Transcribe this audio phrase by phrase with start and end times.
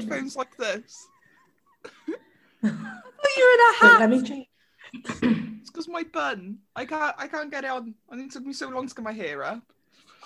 [0.00, 1.06] headphones like this?
[2.64, 4.00] I thought you were in a hat.
[4.00, 4.46] Wait, let me change.
[5.60, 6.58] it's because my bun.
[6.76, 7.14] I can't.
[7.18, 7.94] I can't get it on.
[8.10, 9.62] I think it took me so long to get my hair up.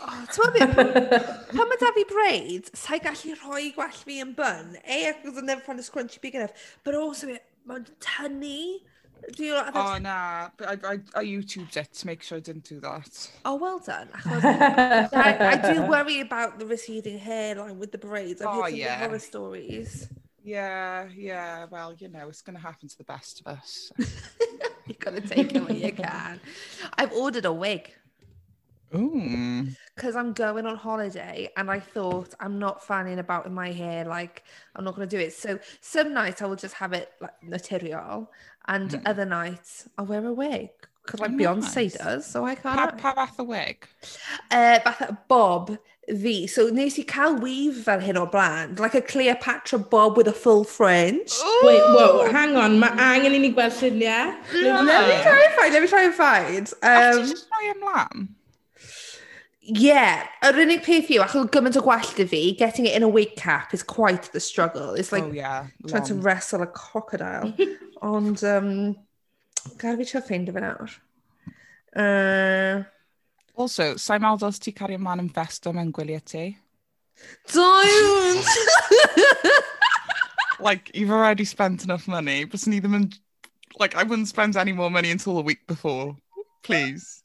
[0.00, 0.92] Oh, Ti'n meddwl,
[1.56, 4.76] pan mae da fi braids, sa'i gallu rhoi gwell fi yn bun.
[4.84, 6.54] A, because I've never found a scrunchy big enough.
[6.84, 7.34] But also,
[7.66, 8.78] mae'n tynnu.
[9.36, 12.38] Do you know what Oh nah, but I, I, I YouTubed it to make sure
[12.38, 13.30] I didn't do that.
[13.44, 14.08] Oh, well done.
[14.24, 18.40] I, I do worry about the receding hairline with the braids.
[18.40, 18.98] I've Oh, heard some yeah.
[18.98, 20.08] horror stories.
[20.42, 21.66] Yeah, yeah.
[21.70, 23.92] Well, you know, it's gonna happen to the best of us.
[24.86, 26.40] You've got to take it when you can.
[26.96, 27.90] I've ordered a wig
[28.94, 29.66] Ooh.
[29.94, 34.06] because I'm going on holiday and I thought I'm not fanning about in my hair.
[34.06, 35.34] Like, I'm not going to do it.
[35.34, 38.30] So, some nights I will just have it like material,
[38.68, 39.02] And mm.
[39.06, 40.70] other nights I'll wear a wig.
[41.04, 41.94] Because like oh, Beyonce nice.
[41.96, 42.98] does, so I can't.
[42.98, 43.86] Pa, pa fath o wig?
[44.50, 46.46] Uh, fath bob fi.
[46.46, 48.78] So nes i cael weave fel hyn o blaen.
[48.78, 51.32] Like a Cleopatra bob with a full fringe.
[51.42, 51.60] Ooh.
[51.64, 52.78] Wait, whoa, hang on.
[52.78, 54.34] Mae angen i ni gweld lluniau.
[54.52, 54.82] Yeah.
[54.82, 56.68] Let me try and find, let me try and find.
[56.82, 58.28] Um, Ach, ti eisiau troi ymlaen?
[59.68, 63.08] Yeah, yr unig peth yw, achos gymaint o gwallt 'da fi, getting it in a
[63.12, 64.94] wig cap is quite the struggle.
[64.94, 65.24] It's like...
[65.24, 65.90] Oh yeah, long.
[65.90, 67.52] ...trying to wrestle a crocodile.
[68.02, 68.96] Ond um,
[69.76, 70.94] gad i fi trio ffeindio fe nawr.
[71.92, 72.86] Uh...
[73.60, 76.46] Also, sa'n meddwl dylse ti cario man yn festo mewn gwyliau ti?
[77.52, 78.48] Don't!
[80.64, 83.06] like, you've already spent enough money, but ni ddim yn...
[83.76, 86.16] Like, I wouldn't spend any more money until the week before.
[86.62, 87.22] Please.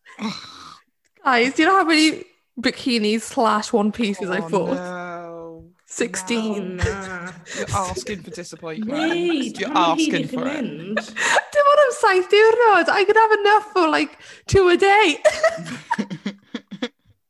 [1.23, 2.25] Guys, do you know how many
[2.59, 4.75] bikinis slash one pieces oh, I bought.
[4.75, 5.65] No.
[5.85, 6.77] 16.
[6.77, 7.29] No, no.
[7.55, 8.99] You're asking for disappointment.
[8.99, 10.97] Wait, You're asking for mynd?
[10.97, 11.05] it.
[11.53, 12.89] Dim ond am saith diwrnod.
[12.89, 15.21] I could have enough for like two a day.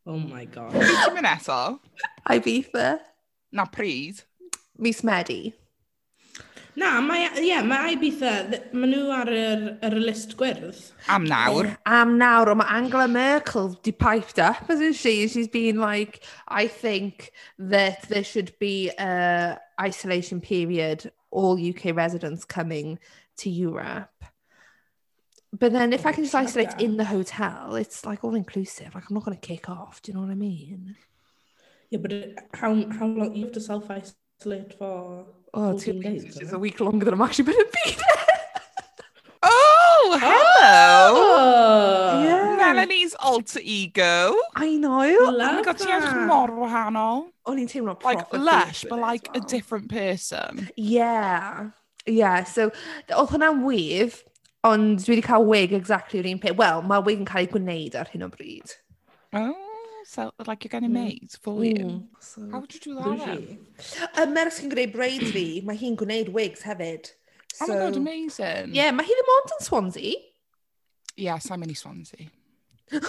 [0.08, 0.72] oh my god.
[0.72, 1.80] Ti'n mynd eto?
[2.30, 3.00] Ibiza.
[3.52, 4.24] Na pryd?
[4.80, 5.54] Mis Medi.
[6.76, 8.32] Na, mae, ie, mae Ibiza,
[8.74, 10.80] maen nhw ar yr, yr list gwyrdd.
[11.14, 11.70] Am nawr.
[11.86, 15.28] Am nawr, ond mae Angela Merkel di piped up, isn't she?
[15.28, 22.44] She's been like, I think that there should be a isolation period, all UK residents
[22.44, 22.98] coming
[23.38, 24.10] to Europe.
[25.54, 28.96] But then if I can just oh, isolate in the hotel, it's like all inclusive.
[28.96, 30.02] Like I'm not going to kick off.
[30.02, 30.96] Do you know what I mean?
[31.92, 32.12] Yeah, but
[32.56, 35.28] how how long you have to self isolate for?
[35.54, 38.02] Oh, two weeks is a week longer than I'm actually been in bed.
[39.44, 41.14] oh, hello!
[41.16, 42.56] Oh, yeah.
[42.58, 44.36] Melanie's alter ego.
[44.56, 44.98] I know.
[44.98, 47.28] Love oh my God, ti edrych mor wahanol.
[47.46, 49.44] O'n i'n teimlo Like, lush, but like well.
[49.44, 50.70] a different person.
[50.76, 51.70] Yeah.
[52.08, 52.72] Yeah, so
[53.14, 54.24] oedd hwnna'n wyf,
[54.68, 56.58] ond dwi wedi cael wig exactly yr un peth.
[56.58, 58.74] Wel, mae wig yn cael ei gwneud ar hyn o bryd.
[59.38, 59.73] Oh.
[60.06, 61.76] So like you're getting made for you.
[61.76, 63.58] Mm, so- How would you do that Who's then?
[63.80, 64.00] she?
[64.22, 67.12] Y merch sy'n gwneud braids fi, mae hi'n gwneud wigs hefyd.
[67.62, 68.74] Oh my god, amazing.
[68.74, 70.14] Yeah, mae hi ddim ond yn Swansea.
[71.16, 72.30] Yeah, I'm in Swansea.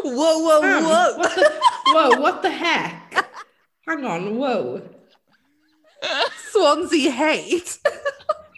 [0.00, 1.16] Whoa, whoa, Pam, whoa.
[1.18, 1.60] What the,
[1.92, 3.26] whoa, what the heck?
[3.86, 4.82] Hang on, whoa.
[6.52, 7.78] Swansea hate.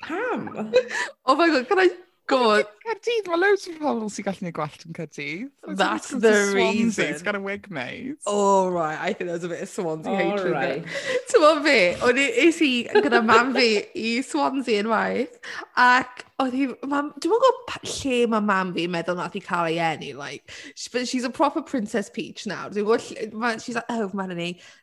[0.04, 0.72] Pam?
[1.26, 1.88] Oh my god, can I
[2.32, 2.70] gwybod...
[2.82, 5.76] Caerdydd, mae loads o pobl sy'n gallu gwneud gwallt yn Caerdydd.
[5.78, 7.12] That's the reason.
[7.12, 8.16] He's got a wig, mate.
[8.26, 8.98] Oh, right.
[8.98, 10.40] I think there's a bit of Swansea hatred.
[10.40, 10.84] hatred right.
[10.84, 11.20] there.
[11.30, 11.76] Ti'n fe,
[12.08, 15.38] o'n i, is i gyda mam fi i Swansea unwaith,
[15.78, 19.78] ac oedd hi, mam, dwi'n gwybod lle mae mam fi'n meddwl nath i cael ei
[19.92, 22.66] enni, like, she, but she's a proper Princess Peach now.
[22.68, 24.34] Dwi'n gwybod, she's like, oh, man,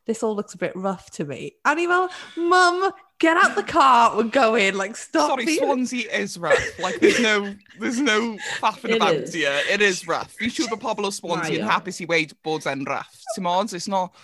[0.05, 1.53] this all looks a bit rough to me.
[1.65, 4.75] A ni fel, mum, Get out the car, we're going.
[4.75, 5.31] Like, stop.
[5.31, 5.59] Sorry, being...
[5.59, 6.79] Swansea is rough.
[6.79, 9.33] Like, there's no, there's no faffing about is.
[9.33, 9.59] here.
[9.69, 10.35] It is rough.
[10.39, 13.11] You siŵr bod pobl o Swansea yn hapus i weid bod e'n rough.
[13.35, 14.15] Ti'n ond, it's not...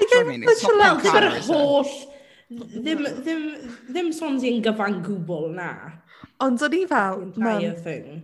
[0.00, 1.84] I mean, it's not ddim yr holl...
[2.50, 3.42] Ddim, ddim,
[3.92, 5.74] ddim Swansea yn gyfan gwbl na.
[6.40, 7.64] Ond o'n i fel, mum,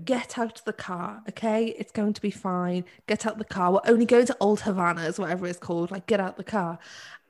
[0.08, 1.74] get out the car, okay?
[1.78, 2.86] It's going to be fine.
[3.06, 3.72] Get out the car.
[3.72, 5.90] We're only going to Old Havana, is whatever it's called.
[5.90, 6.78] Like, get out the car.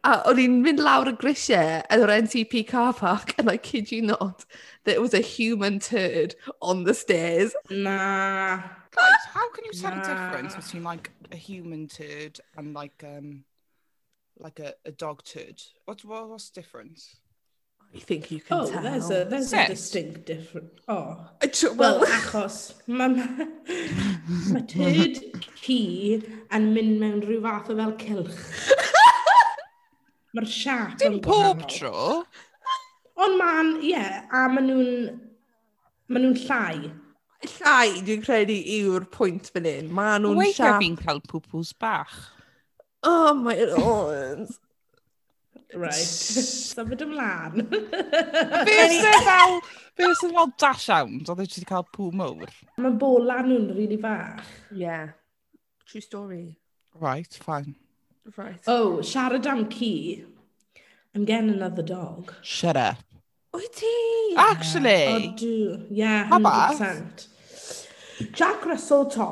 [0.04, 3.90] A o'n i'n mynd lawr y grisiau yn yr NCP car park and I kid
[3.90, 4.44] you not,
[4.84, 7.54] there was a human turd on the stairs.
[7.70, 8.58] Nah.
[8.96, 10.02] Guys, how can you tell nah.
[10.02, 13.44] difference between like a human turd and like um
[14.38, 15.62] like a, a dog turd?
[15.84, 17.16] What, what what's the difference?
[17.94, 18.82] I think you can oh, tell.
[18.82, 19.60] there's a there's Sense.
[19.60, 19.64] Oh.
[19.64, 20.81] a distinct difference.
[20.88, 21.28] Oh,
[21.64, 23.26] well, well achos mae ma,
[24.52, 25.20] ma turd
[25.62, 25.78] ci
[26.58, 28.43] yn mynd mewn rhyw fath o fel cilch.
[30.34, 31.70] Mae'r siap Dim yn pob wahanol.
[31.73, 32.25] tro.
[33.25, 35.19] Ond ma'n, ie, yeah, a maen nhw'n...
[36.12, 36.90] Maen nhw'n llai.
[37.46, 39.88] Llai, dwi'n credu, yw'r pwynt fan hyn.
[39.94, 40.43] Maen nhw'n siap...
[40.43, 42.17] Weithio fi'n cael pwpws bach.
[43.06, 44.49] Oh my lord.
[45.75, 45.93] Right.
[46.75, 47.64] Symud ymlaen.
[47.70, 49.58] Be sy'n fel...
[49.96, 51.32] Be sy'n fel dash out?
[51.32, 52.52] Oedd wedi cael pw mowr?
[52.82, 54.44] Mae bola nhw'n rili really fach.
[54.75, 55.14] Yeah.
[55.87, 56.44] True story.
[57.00, 57.76] Right, fine.
[58.37, 58.61] Right.
[58.67, 60.25] Oh, siarad am ci.
[61.14, 62.34] I'm getting another dog.
[62.43, 62.96] Shut up.
[63.55, 64.34] Wyt ti?
[64.37, 65.06] Actually?
[65.06, 65.87] Odw.
[65.90, 67.28] Yeah, 100%.
[68.32, 69.25] Jack Russell to,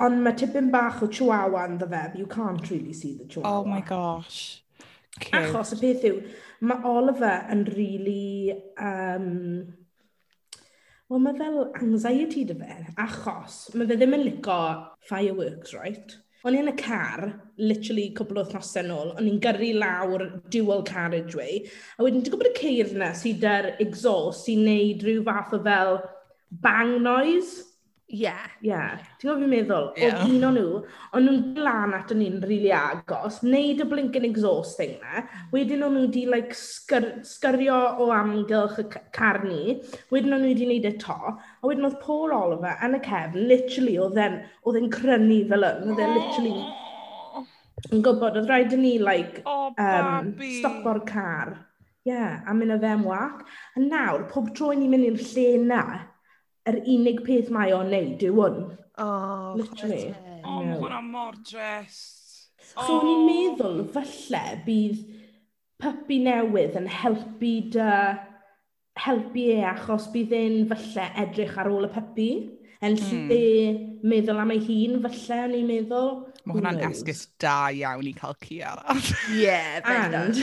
[0.00, 2.02] ond mae tipyn bach o chihuahua yn fe.
[2.18, 3.58] You can't really see the chihuahua.
[3.58, 4.62] Oh my gosh.
[5.20, 5.34] Cute.
[5.42, 6.22] Achos y peth yw,
[6.60, 8.54] mae Oliver yn really...
[8.78, 9.74] Um,
[11.08, 14.56] Wel, mae fel anxiety dy fe, achos mae fe ddim yn licio
[15.08, 16.18] fireworks, right?
[16.48, 17.26] o'n i yn y car,
[17.60, 21.60] literally cwbl o thnosau nôl, o'n i'n gyrru lawr dual carriageway,
[21.98, 25.60] a wedyn, ti'n gwybod y ceir yna sydd â'r exhaust sy'n neud rhyw fath o
[25.66, 25.98] fel
[26.64, 27.67] bang noise?
[28.08, 28.30] Ie.
[28.64, 28.96] Yeah.
[29.20, 29.88] Ti'n gwybod fi'n meddwl?
[30.00, 30.22] Yeah.
[30.22, 30.78] Oedd un o nhw,
[31.12, 35.84] ond nhw'n glan at ni'n rili really agos, wneud y blinking exhaust thing na, wedyn
[35.84, 39.76] o'n nhw wedi like, sgyr, sgyrio o amgylch y car ni,
[40.14, 43.44] wedyn o'n nhw wedi wneud e to, a wedyn oedd Paul Oliver yn y cefn,
[43.52, 46.56] literally, oedd e'n crynu fel yn, oedd e'n literally
[47.92, 51.58] yn gwybod, oedd rhaid i ni, like, oh, um, stop o'r car.
[52.08, 53.42] Ie, yeah, a mynd â fe am wac.
[53.76, 55.82] A nawr, pob tro ni'n mynd i'r lle na,
[56.68, 58.62] yr unig peth mae o'n neud yw hwn.
[58.98, 60.14] Oh, Literally.
[60.42, 62.48] Oh, mae hwnna mor dressed.
[62.68, 63.04] So, oh.
[63.06, 65.04] ni'n meddwl falle bydd
[65.80, 67.90] puppy newydd yn helpu dy
[68.98, 72.30] helpu e achos bydd e'n falle edrych ar ôl y puppy
[72.84, 73.84] yn lle mm.
[74.10, 76.10] meddwl am ei hun, falle, o'n i'n meddwl.
[76.46, 79.02] Mae hwnna'n esgus da iawn i cael ci arall.
[79.34, 80.38] Ie, yeah, And,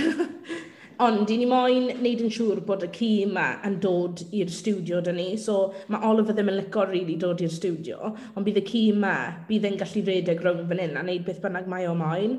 [1.04, 5.02] Ond, i ni moyn wneud yn siŵr bod y ci yma yn dod i'r stiwdio
[5.04, 5.28] dyn ni.
[5.42, 8.84] So, mae Oliver ddim yn licio rili really dod i'r stiwdio, ond bydd y ci
[8.94, 9.16] yma,
[9.50, 12.38] bydd e'n gallu redeg rownd fan hyn a wneud beth bynnag mae o moyn.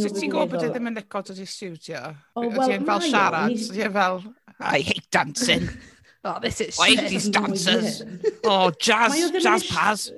[0.00, 2.02] Sut ti'n gwybod bod e ddim yn licio dod i'r stiwdio?
[2.36, 3.52] Oh, well, ti'n fel siarad?
[3.52, 3.56] Ni...
[3.68, 4.22] Ti'n fel,
[4.60, 5.68] I hate dancing.
[6.24, 8.02] oh, this is I hate these dancers.
[8.44, 10.12] oh, jazz, jazz paz.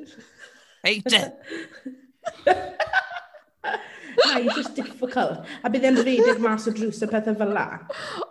[0.85, 1.33] Hate it.
[4.19, 5.47] Na, it's just difficult.
[5.65, 7.67] A bydd e'n redig mas o drws a pethau fel la.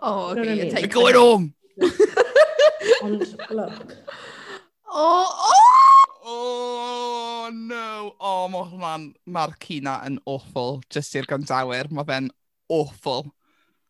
[0.00, 1.54] Oh, okay, no, no, no, going home!
[3.02, 3.96] Ond, look.
[4.92, 5.58] Oh, oh!
[6.24, 8.14] Oh, no.
[8.20, 11.90] Oh, mae man, mae'r cina yn awful, just i'r gandawyr.
[11.90, 12.30] Mae fe'n
[12.70, 13.32] awful.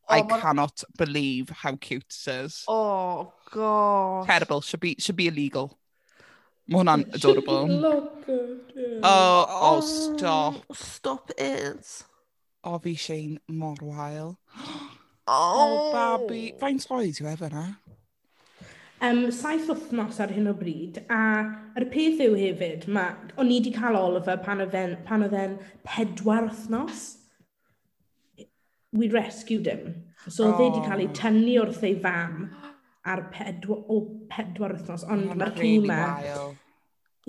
[0.08, 2.64] Oh, I cannot believe how cute it is.
[2.68, 4.26] Oh, God.
[4.26, 4.60] Terrible.
[4.60, 5.78] Should be, should be illegal.
[6.72, 7.66] Mae hwnna'n adorable.
[9.04, 10.54] Oh, oh, oh, stop.
[10.72, 12.04] Stop it.
[12.64, 14.38] O, fi Shane mor wael.
[14.56, 14.86] Oh,
[15.28, 16.52] oh babi.
[16.54, 16.60] Oh.
[16.62, 17.66] Faint oed yw efo na?
[19.02, 21.20] Um, saith wythnos ar hyn o bryd, a
[21.76, 27.04] yr peth yw hefyd, ma, o'n i wedi cael Oliver pan oedd e'n pedwar wythnos.
[28.94, 30.04] We rescued him.
[30.28, 30.54] So e oh.
[30.54, 32.46] e wedi cael ei tynnu wrth ei fam
[33.02, 36.04] ar pedwar, o pedwar wythnos, ond mae'r really ma,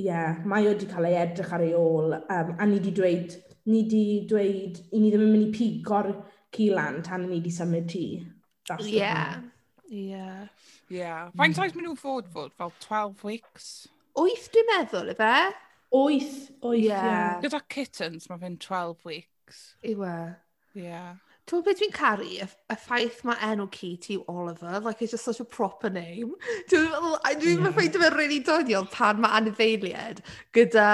[0.02, 0.20] ie,
[0.50, 2.16] mae o wedi cael ei edrych ar ei ôl.
[2.22, 3.36] Um, a ni wedi dweud,
[3.70, 6.14] ni wedi dweud, i ni ddim yn mynd i pigo'r
[6.54, 8.06] cilan tan ni wedi symud ti.
[8.80, 8.96] Ie.
[8.98, 9.36] Yeah.
[9.94, 10.48] Yeah.
[10.90, 11.38] Mm.
[11.42, 12.56] Faint oes maen nhw fod fod?
[12.58, 13.68] Fel 12 weeks?
[14.18, 15.34] Wyth dwi'n meddwl, efe?
[15.94, 16.88] Wyth, wyth, ie.
[16.88, 17.38] Yeah.
[17.44, 19.62] Gyda kittens mae fe'n 12 weeks.
[19.86, 20.16] Iwe.
[20.78, 21.22] Yeah.
[21.44, 22.24] Tibod beth dwi'n caru?
[22.24, 24.80] Y y ffaith mae enw ci ti yw Oliver.
[24.80, 26.36] Like it's just such a proper name.
[26.72, 27.42] Dwi'n meddwl, be dwi'n feddwl?
[27.42, 30.22] Dwi'm yn ffeindio fe'n rili doniol pan mae anifeiliaid
[30.56, 30.86] gyda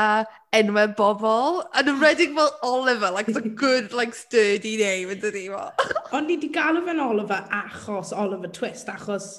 [0.58, 5.46] enwau bobl, yn enwedig fel Oliver, like it's a good, like sturdy name, yn dydi
[5.54, 5.68] fo.
[6.18, 9.30] Ond ni wedi galw fe'n Oliver achos Oliver Twist, achos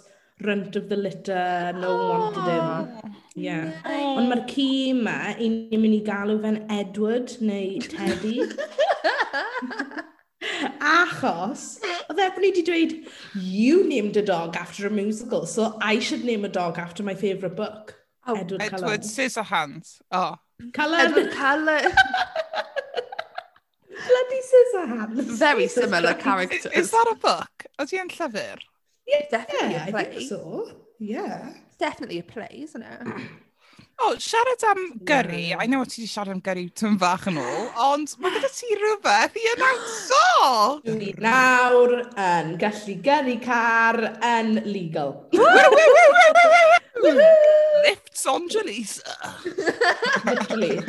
[0.46, 2.54] runt of the litter, no one wanted oh.
[2.54, 3.16] him.
[3.34, 3.82] Yeah.
[3.90, 8.46] Ond mae'r ci yma, ni'n mynd i galw fe'n Edward neu Teddy.
[10.80, 11.64] Achos,
[12.10, 12.94] oedd e'n wedi dweud,
[13.34, 17.14] you named a dog after a musical, so I should name a dog after my
[17.14, 17.96] favourite book.
[18.26, 19.00] Oh, Edward, Edward Cullen.
[19.00, 20.00] Scissorhands.
[20.10, 20.36] Oh.
[20.72, 21.00] Cullen.
[21.00, 21.92] Edward Cullen.
[24.10, 25.24] Bloody Scissorhands.
[25.38, 26.24] Very Jesus similar Christ.
[26.24, 26.66] characters.
[26.66, 27.66] Is, is that a book?
[27.80, 28.58] Ydy yn llyfr?
[29.06, 30.00] Yeah, definitely yeah, a play.
[30.00, 30.70] I think so.
[30.98, 31.52] Yeah.
[31.78, 33.08] Definitely a play, isn't it?
[34.00, 35.58] O, oh, siarad am gyrru, yeah.
[35.60, 38.68] I know ti wedi siarad am gyrru tyn fach yn ôl, ond mae gyda ti
[38.78, 40.20] rhywbeth i anawso!
[40.86, 41.92] Dwi nawr
[42.24, 45.12] yn gallu gyrru car yn legal.
[47.84, 49.12] Lifts on Jalisa.
[50.30, 50.80] Literally.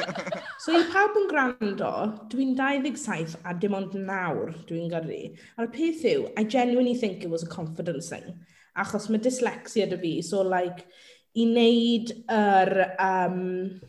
[0.64, 1.92] So i pawb yn gwrando,
[2.32, 5.22] dwi'n 27 a dim ond nawr dwi'n gyrru.
[5.60, 8.40] A'r peth yw, I genuinely think it was a confidence thing.
[8.80, 10.88] Achos mae dyslexia dy fi, so like,
[11.36, 12.74] i wneud yr...
[13.00, 13.82] Um,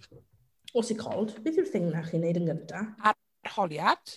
[0.72, 1.34] what's it called?
[1.44, 2.84] Beth yw'r thing na chi'n wneud yn gynta?
[3.08, 4.14] Arholiad.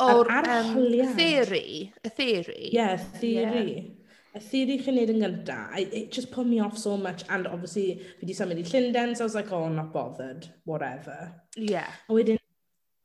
[0.00, 1.10] O'r arholiad.
[1.10, 1.92] Um, theory.
[2.04, 2.70] Y theory.
[2.72, 3.74] Yeah, theory.
[3.74, 3.98] Yeah.
[4.32, 8.00] Y theory chi'n neud yn gynta, it just put me off so much, and obviously,
[8.20, 11.34] fi di symud i Llundain, so I was like, oh, I'm not bothered, whatever.
[11.56, 11.90] Yeah.
[12.08, 12.38] A wedyn,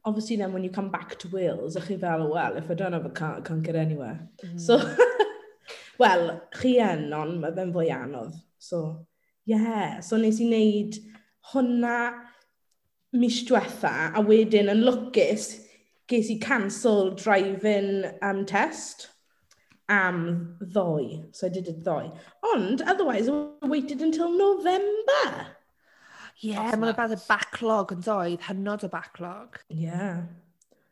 [0.06, 2.94] obviously then, when you come back to Wales, a chi fel, well, if I don't
[2.94, 4.30] have a car, I can't get anywhere.
[4.46, 4.60] Mm.
[4.60, 4.80] So,
[6.00, 8.40] well, chi yn, ond mae fe'n fwy anodd.
[8.58, 8.82] So,
[9.48, 10.98] yeah, so nes i wneud
[11.54, 12.00] hwnna
[13.18, 15.54] mis diwetha, a wedyn yn lwcus,
[16.12, 19.08] ges i cancel driving um, test
[19.90, 21.24] am ddoe.
[21.32, 22.12] So I did it ddoe.
[22.54, 25.48] Ond, otherwise, I waited until November.
[26.44, 29.58] Ie, yeah, mae'n bad y backlog yn doedd, hynod o backlog.
[29.74, 30.28] Yeah.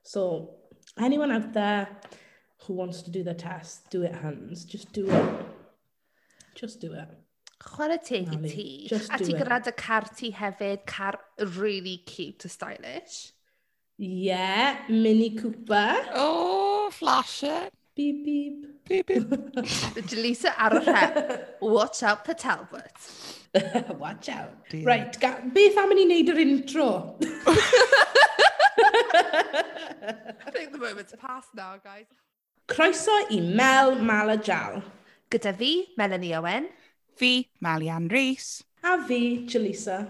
[0.02, 0.56] So,
[0.98, 1.90] anyone out there
[2.64, 4.66] who wants to do the test, do it hands.
[4.66, 5.46] Just do it.
[6.56, 7.25] Just do it.
[7.64, 8.68] Chwarae teg i ti.
[8.92, 11.20] A ti gyda dy car ti hefyd, car
[11.58, 13.32] really cute a stylish.
[14.00, 16.06] Ie, yeah, Mini Cooper.
[16.14, 17.70] Oh, flashing.
[17.96, 18.86] Beep, beep.
[18.90, 19.30] Beep, beep.
[20.12, 21.62] Jalisa ar y rhep.
[21.62, 22.92] Watch out for Talbot.
[23.98, 24.52] Watch out.
[24.70, 24.86] Dear.
[24.86, 26.90] Right, ga, beth am i ni wneud yr intro?
[30.46, 32.06] I think the moment's passed now, guys.
[32.68, 34.84] Croeso i Mel Malajal.
[35.32, 36.68] Gyda fi, Melanie Owen.
[37.16, 38.64] Fi, Malian Rees.
[38.84, 40.02] A fi, Jalisa.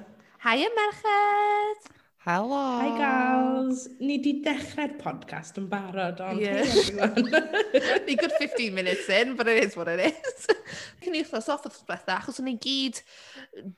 [0.41, 1.91] Hi y merched!
[2.25, 2.79] Hello!
[2.81, 3.83] Hi gals!
[4.01, 6.65] Ni di dechrau'r podcast yn barod, ond yeah.
[8.07, 10.47] Ni good 15 minutes in, but it is what it is.
[11.05, 13.03] Cyn i wrthnos off wrth bethau, achos o'n i gyd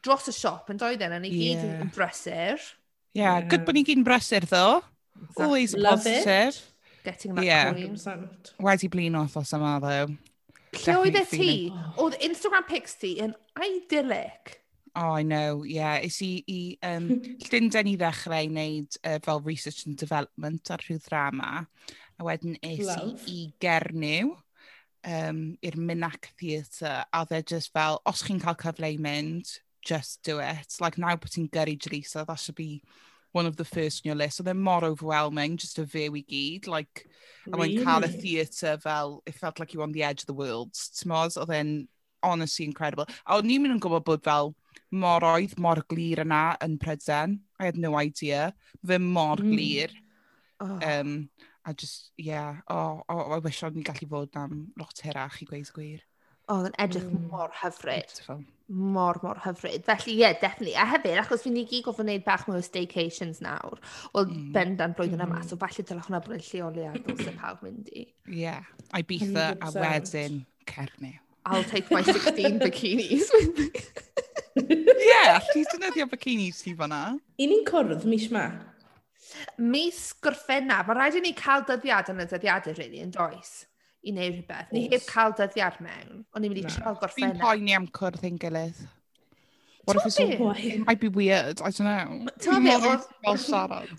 [0.08, 1.84] dros y siop yn doedden, o'n i gyd yeah.
[1.84, 2.64] yn brysur.
[3.12, 4.64] Yeah, yeah, good bod ni gyd yn brysur, ddo.
[5.36, 6.56] Always Love positive.
[6.56, 7.04] It.
[7.04, 7.76] Getting that yeah.
[7.76, 8.32] coin.
[8.64, 10.16] Wedi blin off os yma, though.
[10.76, 11.52] Lle oeddet ti?
[12.02, 14.58] Oedd Instagram pics ti yn idyllic.
[14.98, 16.00] Oh, I know, yeah.
[16.02, 17.12] Is i, i um,
[17.46, 21.52] Llundain i ddechrau i wneud uh, fel research and development ar rhyw ddrama.
[22.18, 24.34] A wedyn is i, i Gernyw
[25.08, 27.04] um, i'r Minac Theatre.
[27.14, 29.54] A dde just fel, os chi'n cael cyfle i mynd,
[29.86, 30.80] just do it.
[30.82, 32.82] Like, now bod ti'n gyrru Jaleesa, that should be
[33.38, 34.38] one of the first on your list.
[34.38, 36.68] So they're more overwhelming just a fyw i gyd.
[36.68, 37.06] Like,
[37.46, 37.54] really?
[37.54, 40.32] a mae'n cael y theatre fel, it felt like you were on the edge of
[40.32, 40.74] the world.
[40.74, 41.76] Tmos, oedd e'n
[42.24, 43.08] honestly incredible.
[43.26, 44.54] A o'n i'n mynd yn gwybod bod fel
[45.04, 47.40] mor oedd, mor glir yna yn Pryden.
[47.60, 48.52] I had no idea.
[48.86, 49.54] Fe mor mm.
[49.54, 49.96] glir.
[50.60, 50.80] Oh.
[50.82, 51.30] Um,
[51.68, 55.50] I just, yeah, oh, oh, I wish o'n i'n gallu fod am lot hirach i
[55.50, 56.06] gweud gwir.
[56.48, 57.28] Oedd oh, yn edrych mm.
[57.34, 58.08] mor hyfryd.
[58.08, 59.86] Beautiful mor, mor hyfryd.
[59.86, 60.76] Felly ie, yeah, definitely.
[60.76, 63.80] A hefyd, achos fi'n ni gyd gofyn wneud bach mwy o staycations nawr,
[64.16, 64.50] wel mm.
[64.56, 65.32] bendant blwyddyn mm.
[65.32, 68.04] yma, so falle dylai hwnna bod yn lleoliad o sy'n pawb mynd i.
[68.28, 68.68] Ie, yeah.
[68.98, 71.20] Ibiza a wedyn Cernyw.
[71.48, 73.70] I'll take my 16 bikinis with me.
[74.58, 77.16] Ie, yeah, ti'n defnyddio bikinis ti fanna.
[77.40, 78.50] I ni'n cwrdd mis ma?
[79.62, 83.62] Mis gorffennaf, Mae rhaid i ni cael dyddiad yn y dyddiadau, really, yn does?
[84.08, 84.70] i wneud rhywbeth.
[84.76, 87.36] Ni heb cael dyddiad mewn, ond ni'n mynd i siarad gorffennau.
[87.36, 88.80] Fi'n poeni am cwrdd ein gilydd.
[89.88, 92.28] What if it's all, it might be weird, I don't know.
[92.44, 92.76] Ta fi,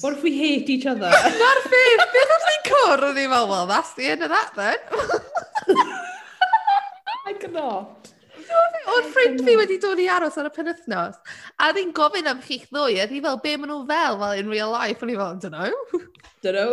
[0.01, 1.09] What if we hate each other?
[1.09, 4.53] Na'r ffif, beth os ni'n cwrdd, o'n i'n fel, well, that's the end of that
[4.57, 4.77] then.
[7.29, 8.13] I cannot.
[8.89, 11.17] O'r ffrind fi wedi dod i aros ar y penwthnos,
[11.61, 14.49] a oedd gofyn am chi'ch ddwy, a oedd fel, be maen nhw fel, fel in
[14.53, 15.73] real life, o'n i fel, don't know.
[16.45, 16.69] Don't know.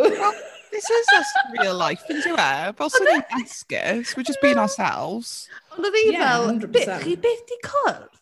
[0.70, 2.72] This is us real life, yn ynddi e?
[2.78, 5.32] Fel sy'n ni'n esgus, we're just being ourselves.
[5.76, 7.04] Ond oedd hi Ie, fel, 100%.
[7.04, 8.12] chi beth di cwrdd?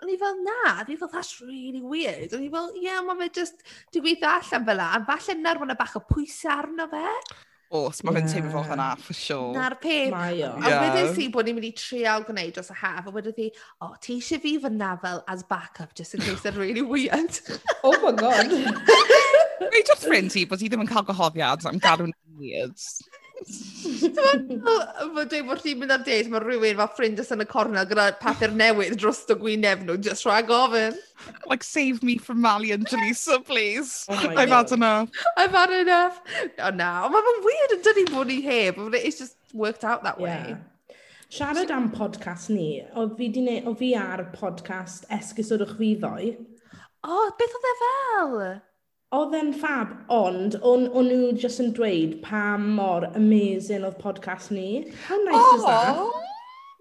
[0.00, 2.32] O'n i fel, na, o'n i fel, that's really weird.
[2.32, 3.60] O'n i fel, ie, yeah, mae fe just,
[3.92, 7.04] dwi'n gweithio allan fel la, a falle na'r mwyn bach o pwysau arno fe.
[7.70, 9.52] Os, mae fe'n teimlo fel hynna, for sure.
[9.54, 10.08] Na'r peth.
[10.10, 10.54] Mae o.
[10.58, 10.78] A Ie.
[10.88, 13.46] wedes i bod ni'n mynd i trial gwneud dros y haf, a wedodd hi,
[13.84, 17.38] o, ti eisiau fi fyna fel as backup, just in case they're really weird.
[17.84, 18.50] Oh my god.
[19.70, 22.76] Reit just ffrind ti bod ti ddim yn cael gohoddiad am gadw'n weird.
[23.40, 24.50] Ti'n dweud
[25.46, 28.98] bod ti'n mynd ar date, mae rhywun fel ffrindus yn y cornel gyda papur newydd
[29.00, 30.98] dros dy gwyneb nhw, just rhaid gofyn.
[31.46, 34.04] Like, save me from Mali and Jalisa, please.
[34.08, 34.48] Oh I've God.
[34.48, 35.10] had enough.
[35.36, 36.20] I've had enough.
[36.58, 40.04] O na, ond mae'n weird yn dydi bod ni heb, but it's just worked out
[40.04, 40.56] that way.
[40.56, 40.96] Yeah.
[41.30, 46.32] Siarad am podcast ni, o fi, di ne, o fi ar podcast Esgusodwch fi ddoi.
[47.06, 48.34] O, oh, beth oedd e fel?
[49.18, 54.52] Oedd e'n fab, ond o'n, on nhw just yn dweud pa mor amazing oedd podcast
[54.54, 54.84] ni.
[55.08, 55.96] How nice oh, is that?
[55.98, 56.20] Oh,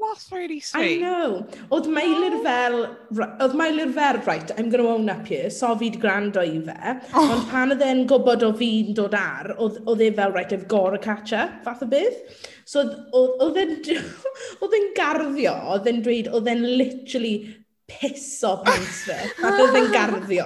[0.04, 1.00] that's really sweet.
[1.00, 1.40] I know.
[1.74, 2.44] Oedd Meilir oh.
[2.46, 2.78] fel,
[3.18, 6.62] oedd Meilir fel, right, I'm going to own up here, so fi di gwrando i
[6.68, 6.94] fe.
[7.16, 7.24] Oh.
[7.24, 10.94] Ond pan oedd e'n gwybod o fi'n dod ar, oedd e fel, right, I've got
[10.94, 12.46] to catch up, fath o beth.
[12.70, 12.86] So
[13.18, 17.34] oedd e'n garddio, oedd e'n dweud, oedd e'n literally
[17.90, 19.18] piso pants fe.
[19.44, 20.46] A oedd e'n garddio.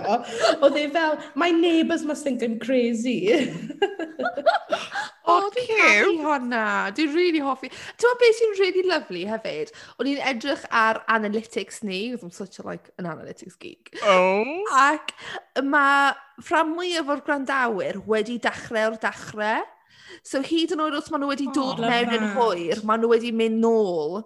[0.63, 3.29] Oedd e fel, my neighbours must think I'm crazy.
[5.27, 6.63] o, oh, dwi'n hoffi hwnna.
[6.97, 7.69] Dwi'n really hoffi.
[7.69, 9.73] Ti'n meddwl beth sy'n really lovely hefyd?
[9.99, 13.93] O'n i'n edrych ar analytics ni, because I'm such a, like, an analytics geek.
[14.03, 14.43] Oh.
[14.79, 15.13] Ac
[15.61, 16.11] mae
[16.49, 19.63] rhan mwyaf o'r grandawyr wedi dechrau o'r dechrau.
[20.23, 23.09] So hyd yn oed os maen nhw wedi dod oh, mewn yn hwyr, maen nhw
[23.15, 24.21] wedi mynd nôl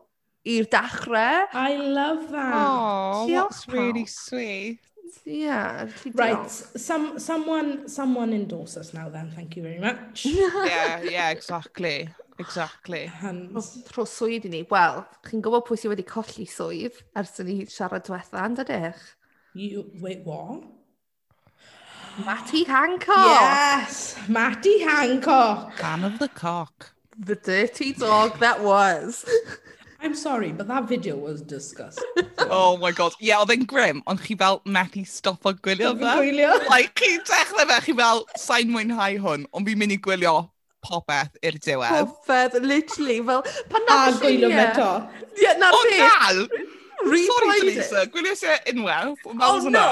[0.48, 1.48] i'r dechrau.
[1.54, 2.54] I love that.
[2.56, 4.80] Oh, Diolch that's really sweet.
[5.25, 5.89] Yeah.
[6.13, 6.50] Right.
[6.50, 9.32] Some, someone, someone endorse us now then.
[9.36, 10.25] Thank you very much.
[10.25, 12.10] yeah, yeah, exactly.
[12.39, 13.12] Exactly.
[13.22, 13.56] And...
[13.56, 14.63] Rho swydd i ni.
[14.70, 19.00] Wel, chi'n gwybod pwy sydd wedi colli swydd ers ni siarad diwetha, yn dydych?
[19.58, 20.63] You, wait, what?
[22.25, 23.42] Matty Hancock!
[23.42, 24.16] Yes!
[24.30, 25.74] Matty Hancock!
[25.77, 26.94] Fan of the cock.
[27.18, 29.25] The dirty dog that was.
[30.01, 32.06] I'm sorry, but that video was disgusting.
[32.39, 33.13] oh my god.
[33.20, 36.12] Ie, yeah, oedd e'n grim, ond chi fel methu stopio gwylio fe.
[36.20, 36.51] Gwylio.
[36.74, 40.36] like, chi dechrau fe, chi fel, sa'n mwynhau hwn, ond fi'n mynd i gwylio
[40.86, 42.12] popeth i'r diwedd.
[42.12, 44.92] Popeth, literally, fel, pan na A gwylio meto.
[45.42, 45.80] Ie, na beth.
[45.80, 46.44] O, dal!
[47.08, 49.25] Sorry, Lisa, gwylio se unwaith.
[49.34, 49.88] Oh, no!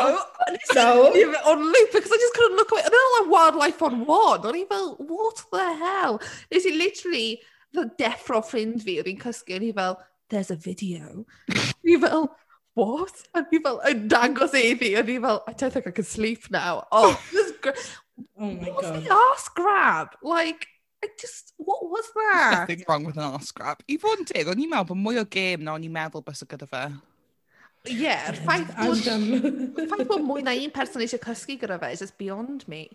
[0.78, 1.10] No!
[1.50, 2.82] on loop, because I just couldn't look away.
[2.86, 4.46] And then all that wildlife on one.
[4.46, 6.22] O'n i fel, what the hell?
[6.52, 7.42] Is it literally
[8.00, 9.98] deffro ffrind fi, oedd hi'n cysgu, o'n i fel,
[10.30, 11.26] there's a video.
[11.52, 12.30] O'n fel,
[12.74, 13.24] what?
[13.36, 15.92] O'n i fel, yn dangos e i fi, o'n i fel, I don't think I
[15.92, 16.88] can sleep now.
[16.92, 17.54] Oh, this
[18.40, 19.04] oh my what God.
[19.04, 20.16] the arse grab?
[20.22, 20.68] Like,
[21.04, 22.66] I just, what was that?
[22.68, 23.84] There's nothing wrong with an arse grab.
[23.90, 26.24] I fod yn dig, o'n i'n meddwl bod mwy o gêm na o'n i'n meddwl
[26.26, 26.86] bys o gyda fe.
[27.86, 29.02] Yeah, yeah, ffaith bod,
[29.78, 32.88] ffaith bod mwy na un person eisiau cysgu gyda fe is just beyond me.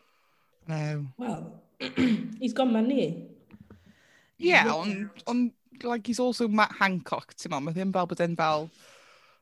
[0.67, 1.07] No.
[1.19, 1.63] Well,
[2.41, 3.29] he's got money
[4.41, 8.37] yeah, ond, on, like, he's also Matt Hancock, ti'n ma, mae ddim fel bod e'n
[8.39, 8.69] fel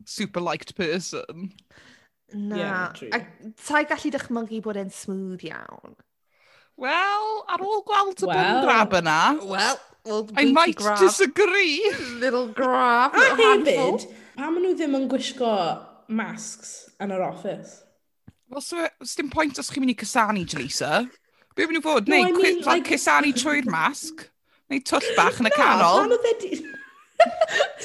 [0.07, 1.53] super liked person.
[2.35, 3.23] Na, yeah, a
[3.57, 5.97] ta'i gallu dychmygu bod e'n smooth iawn.
[6.79, 11.01] Wel, ar ôl gweld y well, grab yna, well, well, I might grab.
[11.01, 11.83] disagree.
[12.21, 13.99] Little grab, a little handful.
[14.39, 15.51] Pam maen nhw ddim yn gwisgo
[16.07, 17.81] masks yn yr office?
[18.49, 18.87] Wel, so,
[19.19, 21.03] dim pwynt os chi'n mynd i cysanu, Jalisa.
[21.59, 22.07] Be maen nhw fod?
[22.07, 22.69] No, Neu, I mean, like...
[22.71, 24.29] like cysanu trwy'r masg?
[24.69, 26.05] Neu twll bach yn y canol.
[26.11, 26.19] Na,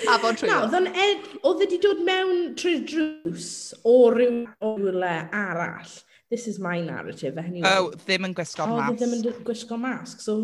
[0.04, 0.50] Tafod trwy.
[0.50, 3.52] Na, oedd ed, oedd wedi dod mewn trwy'r drws
[3.88, 5.93] o ryw rywle arall.
[6.30, 7.69] This is my narrative, anyway.
[7.69, 9.00] Oh, ddim yn gwisgo oh, e masg.
[9.00, 10.39] ddim yn gwisgo masg, so...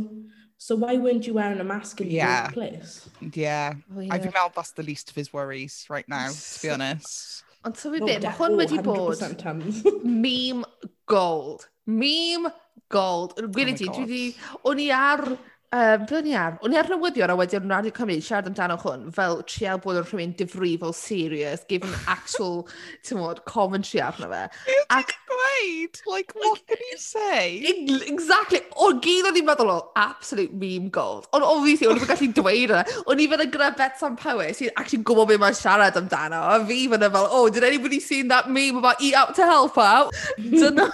[0.62, 2.48] So why weren't you wearing a mask in the yeah.
[2.48, 3.08] the place?
[3.32, 3.76] Yeah.
[3.96, 4.14] Oh, yeah.
[4.14, 7.46] I think meddwl that's the least of his worries right now, to be honest.
[7.64, 9.62] Ond so tyfu beth, mae hwn wedi oh, bod um.
[10.04, 10.68] meme
[11.08, 11.64] gold.
[11.88, 12.52] Meme
[12.92, 13.40] gold.
[13.40, 14.22] Gwyd i ti, dwi di...
[14.68, 15.24] O'n i ar
[15.70, 19.44] Yym, blydi ar, O'n i ar newyddion a wedyn Radio Cymru siarad amdano hwn fel
[19.52, 22.68] trial bod yn rhywun difrifol serious, giving actual
[23.06, 24.48] timod commentary arno fe.
[24.90, 25.14] Ac...
[25.40, 26.02] gweud?
[26.06, 27.62] Like, what can you say?
[28.08, 28.62] Exactly.
[28.78, 31.28] O gyd o'n i'n meddwl o, absolute meme gold.
[31.36, 32.84] Ond obviously, o'n i'n gallu dweud yna.
[33.06, 36.42] O'n i fyna e gyda Betsan Powys sy'n actually gwybod beth mae'n siarad amdano.
[36.54, 39.46] A fi fyna e fel, oh, did anybody seen that meme about eat out to
[39.46, 40.14] help out?
[40.40, 40.90] Dyna...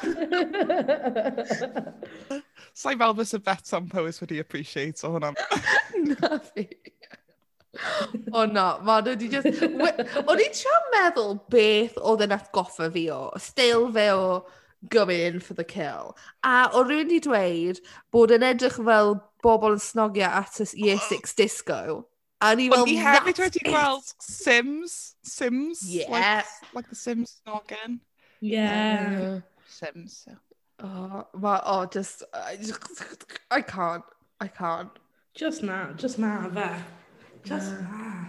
[2.75, 5.31] Sa'i fel fysa bet am Powys wedi appreciate o hwnna.
[6.09, 6.67] Na fi.
[8.31, 9.47] O na, ma nhw wedi just...
[9.55, 13.19] O'n i'n siarad meddwl beth oedd yn atgoffa fi o.
[13.41, 14.25] Still fe o
[14.91, 16.15] going in for the kill.
[16.43, 17.81] A o rhywun i dweud
[18.15, 22.05] bod yn edrych fel bobl yn snogio at y year six disco.
[22.43, 25.15] A ni fel, Ond i hefyd wedi gweld Sims.
[25.23, 25.85] Sims.
[25.87, 26.11] Yeah.
[26.11, 28.01] Like, like the Sims snogging.
[28.41, 29.11] Yeah.
[29.11, 29.39] yeah.
[29.67, 30.25] Sims.
[30.25, 30.35] So.
[30.85, 32.77] Oh, ma', oh, just, I just,
[33.49, 34.03] I can't,
[34.39, 34.91] I can't.
[35.33, 36.69] Just na, just na fe.
[37.43, 38.27] Just na.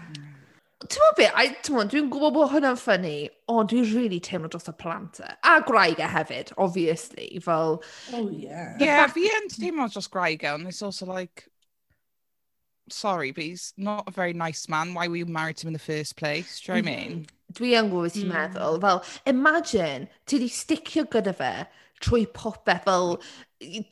[0.89, 3.13] Ti'n be, I, ti'n dwi'n gwybod bod hwnna'n ffynnu,
[3.53, 5.29] ond dwi'n really teimlo dros y plant e.
[5.45, 7.83] A graig e hefyd, obviously, fel...
[8.15, 8.77] Oh, yeah.
[8.81, 11.49] Yeah, fi yn teimlo dros graig e, and it's also like,
[12.89, 14.95] sorry, but he's not a very nice man.
[14.95, 16.61] Why were you married to him in the first place?
[16.61, 17.11] Do you know what I mean?
[17.11, 17.33] Mm-hmm.
[17.57, 18.37] Dwi yn gwybod ti'n mm.
[18.37, 18.81] meddwl.
[18.83, 21.53] Fel, imagine, ti di sticio gyda fe
[22.05, 23.17] trwy popeth, fel,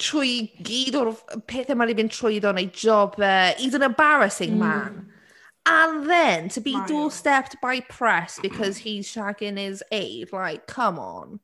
[0.00, 0.34] trwy
[0.66, 1.12] gyd o'r
[1.48, 3.16] pethau mae'n i fynd trwy neu job.
[3.58, 4.64] He's an embarrassing mm.
[4.64, 5.02] man.
[5.66, 10.98] And then to be Mae doorstepped by press because he's shagging his aide, like, come
[10.98, 11.40] on.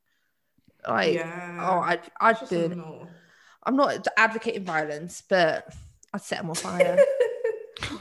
[0.87, 1.57] Like, Yeah.
[1.59, 2.77] oh, I'd, I'd burn.
[2.77, 3.07] no.
[3.63, 5.73] I'm not advocating violence, but
[6.13, 6.97] I'd set him on fire.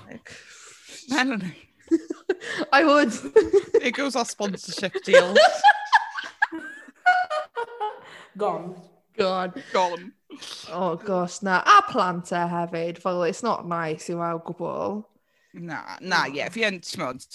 [0.07, 0.31] Like,
[1.09, 1.71] Melanie,
[2.73, 3.13] I would.
[3.83, 5.39] it goes our sponsorship deals.
[8.41, 8.75] Gone.
[9.19, 9.53] Gone.
[9.71, 10.13] Gone.
[10.73, 11.63] Oh, gosh, na.
[11.67, 15.05] A plant e hefyd, fel, it's not nice i wawr gwbl.
[15.53, 16.47] Na, na, ie.
[16.55, 17.27] Fi yn, ti'n modd,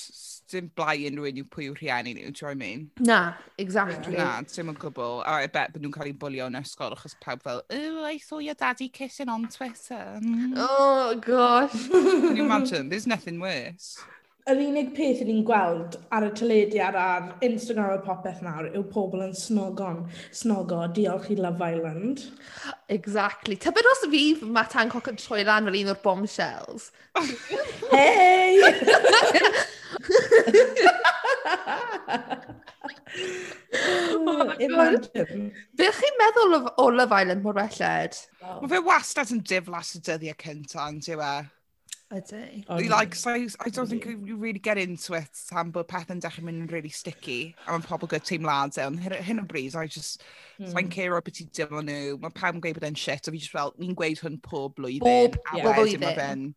[0.50, 2.89] dim blai unrhyw un yw pwy yw rhieni nhw, do you know I mean?
[2.98, 3.20] Na,
[3.62, 4.15] exactly.
[4.18, 5.22] Na, dim yn gwbl.
[5.28, 8.18] A I bet bod nhw'n cael eu bwlio yn ysgol achos pawb fel, oh, I
[8.24, 10.20] saw your daddy kissing on Twitter.
[10.24, 10.58] Mm.
[10.58, 11.78] Oh, gosh.
[11.91, 12.89] Can you imagine?
[12.89, 14.00] There's nothing worse
[14.46, 18.84] yr unig peth ni'n gweld ar y teledu ar ar Instagram a popeth nawr yw
[18.94, 22.28] pobl yn snogon, snogo, diolch i Love Island.
[22.94, 23.58] Exactly.
[23.58, 26.92] Tybed os fi Matt Hancock yn troi lan fel un o'r bombshells?
[27.90, 28.62] Hei!
[34.16, 35.52] Oh Imagine.
[35.78, 38.18] Be chi'n meddwl o, o Love Island mor welled?
[38.46, 41.22] Mae fe wastad yn diflas y dyddiau cyntaf, ti'n
[42.15, 42.63] Ydy.
[42.69, 46.21] Um, like, so I, I don't think you really get into it tan bod pethau'n
[46.23, 49.75] dechrau mynd yn really sticky a mae pobl gyda teimladau ond hyn, hyn o bryd,
[49.75, 50.23] I just,
[50.60, 50.69] mm.
[50.69, 53.28] so I'm care o beth i dyma nhw, mae pawb yn gweud bod e'n shit
[53.28, 55.06] a fi just fel, ni'n gweud hwn pob blwyddyn.
[55.06, 55.67] Bob, a yeah.
[55.67, 56.06] Bob blwyddyn.
[56.06, 56.51] Mae fe'n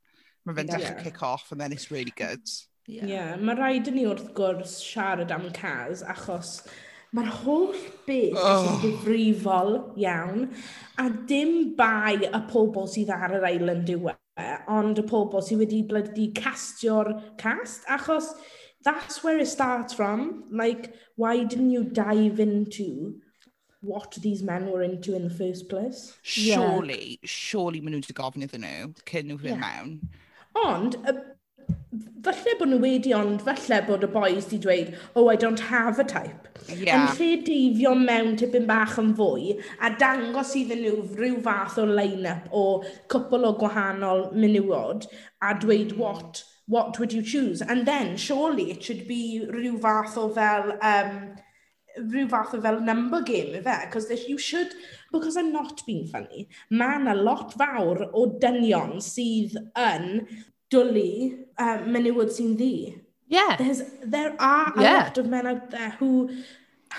[0.49, 1.03] ma fe dechrau yeah.
[1.03, 2.45] kick off and then it's really good.
[2.89, 3.09] Ie, yeah.
[3.15, 3.33] yeah.
[3.37, 6.61] mae rhaid i ni wrth gwrs siarad am Caz achos
[7.17, 7.75] mae'r holl
[8.07, 8.65] beth oh.
[8.65, 10.49] sy'n difrifol iawn
[11.01, 14.17] a dim bai y pobl sydd ar yr island yw e
[14.71, 18.33] ond y pobl sydd wedi blydi castio'r cast, achos
[18.85, 20.45] that's where it starts from.
[20.51, 23.21] Like, why didn't you dive into
[23.81, 26.15] what these men were into in the first place?
[26.23, 27.29] Surely, yeah.
[27.29, 29.67] surely maen nhw wedi gofyn iddyn nhw cyn nhw fynd yeah.
[29.67, 29.99] mewn.
[30.65, 31.15] Ond, y
[32.25, 35.99] falle bod nhw wedi, ond falle bod y boys di dweud, oh, I don't have
[35.99, 36.49] a type.
[36.69, 36.99] Yeah.
[36.99, 41.87] Yn lle deifio mewn tipyn bach yn fwy a dangos iddyn nhw rhyw fath o
[41.89, 42.65] line-up o
[43.13, 45.09] cwpl o gwahanol menywod
[45.41, 47.63] a dweud what, what would you choose?
[47.63, 50.75] And then, surely, it should be rhyw fath o fel...
[50.83, 51.37] Um,
[51.99, 54.75] rhyw fath o fel number game ife, because you should,
[55.11, 60.27] because I'm not being funny, mae yna lot fawr o dynion sydd yn
[60.71, 61.09] dwlu
[61.59, 62.99] um, menywod sy'n ddi.
[63.29, 63.57] Yeah.
[63.59, 65.03] There's, there are a yeah.
[65.05, 66.31] lot of men out there who...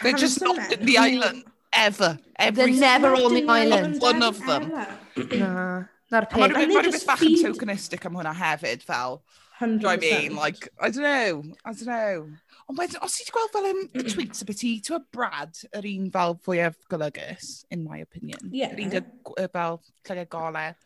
[0.03, 1.43] They're just not in the who, island,
[1.73, 2.19] ever.
[2.37, 4.01] Every They're never on the island.
[4.01, 4.69] One of them.
[4.69, 5.85] na.
[6.09, 6.41] Na'r peth.
[6.41, 9.21] Mae'n rhywbeth bach yn tokenistic am hwnna hefyd, fel...
[9.59, 9.81] 100%.
[9.81, 10.35] Do I mean?
[10.35, 11.43] Like, I don't know.
[11.65, 12.29] I don't know.
[12.69, 15.57] Ond wedyn, os i wedi gweld fel um, y tweets y beth i, ti'n Brad,
[15.75, 18.51] yr un fel fwyaf golygus, in my opinion.
[18.53, 18.75] Yeah.
[18.75, 20.77] Yr un fel llygau golau.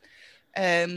[0.56, 0.96] Um,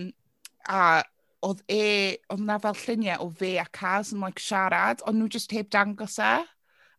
[0.70, 1.02] a
[1.46, 5.30] oedd e, oedd na fel lluniau o fe a Caz yn like siarad, ond nhw
[5.32, 6.36] just heb dangos e.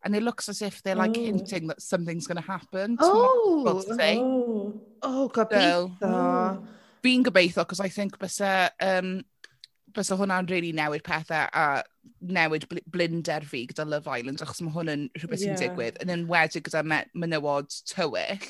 [0.05, 1.23] And it looks as if they're like oh.
[1.25, 2.97] hinting that something's going oh, to happen.
[3.01, 3.63] Oh!
[3.65, 5.89] Oh, oh gobeithio.
[5.99, 6.67] So, oh.
[7.03, 9.17] Fi'n gobeithio, cos I think bysa, um,
[9.91, 11.83] bysa hwnna'n really newid pethau a
[12.21, 15.57] newid bl blinder fi gyda Love Island, achos mae hwn yn rhywbeth yeah.
[15.57, 18.47] sy'n digwydd, yn enwedig gyda menywod tywyll.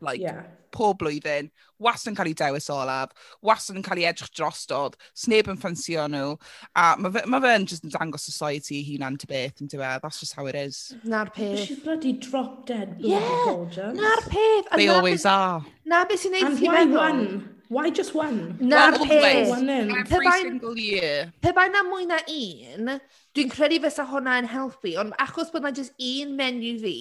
[0.00, 0.42] Like, yeah.
[0.70, 1.48] pob blwyddyn,
[1.82, 6.04] wastad yn cael ei dewis olaf, wastad yn cael ei edrych drostodd, sneb yn ffansio
[6.12, 6.36] nhw,
[6.76, 9.70] a mae fe, ma fe yn just yn dangos society ei hunan ty beth yn
[9.72, 10.94] diwedd, that's just how it is.
[11.08, 11.64] Na'r peth.
[11.64, 13.94] She's bloody drop dead bloody yeah, gorgeous.
[13.98, 14.72] Na'r peth.
[14.76, 15.62] They na always are.
[15.88, 16.82] Na beth sy'n neud ti'n meddwl.
[16.82, 17.57] And why one?
[17.68, 18.56] Why just one?
[18.60, 19.52] Na'r peth.
[19.52, 21.32] Every pe single year.
[21.42, 22.94] Pe bai na mwy na un,
[23.36, 26.94] dwi'n credu fysa hwnna yn helpu, ond achos bod na just un menu fi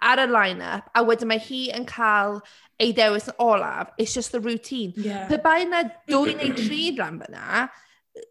[0.00, 2.38] ar y line-up, a wedyn mae hi yn cael
[2.78, 4.94] ei dewis yn olaf, it's just the routine.
[4.96, 5.26] Yeah.
[5.26, 7.68] Pe bai na dwy neu tri rhan fyna,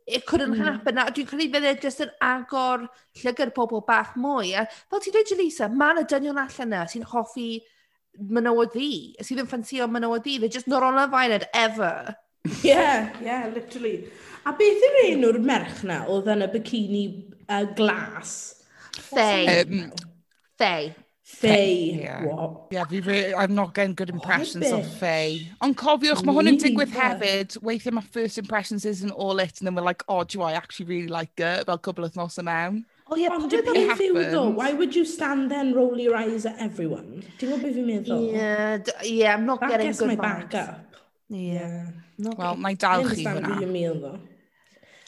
[0.08, 0.64] it couldn't mm.
[0.64, 1.04] happen.
[1.04, 2.88] A dwi'n credu fydde jyst yn agor
[3.20, 4.56] llygad pobl bach mwy.
[4.56, 7.50] A fel ti'n dweud, Jaleesa, mae yna dynion allan yna sy'n hoffi
[8.20, 12.16] menywod ddi, sydd yn ffansio menywod ddi, They're just not on Love Island, ever.
[12.62, 14.10] Yeah, yeah, literally.
[14.44, 17.04] A beth yw'r enw'r merch na oedd yn y bikini
[17.48, 18.34] uh, glas?
[19.00, 19.62] Faye.
[19.62, 19.94] Um,
[20.60, 20.92] Faye.
[21.24, 22.02] Faye.
[22.04, 22.26] Yeah.
[22.26, 22.68] What?
[22.72, 25.50] Yeah, fi I'm not getting good impressions oh, of Faye.
[25.62, 27.58] Ond cofiwch, mae hwn yn digwydd hefyd.
[27.64, 30.88] Weithiau mae first impressions isn't all it, and then we're like, oh, do I actually
[30.92, 31.64] really like her?
[31.66, 32.84] Fel cwbl wythnos y mewn.
[33.14, 34.16] Oh yeah, pam did it happen?
[34.16, 34.52] ddo?
[34.56, 37.22] why would you stand there and roll your eyes at everyone?
[37.38, 38.24] Ti'n gwybod beth fi'n meddwl?
[38.34, 40.50] Yeah, yeah, I'm not that getting good my marks.
[40.50, 40.98] back up.
[41.30, 41.94] Yeah.
[42.18, 42.34] yeah.
[42.40, 43.54] Well, na i dal chi hwnna.
[43.62, 44.18] I meal,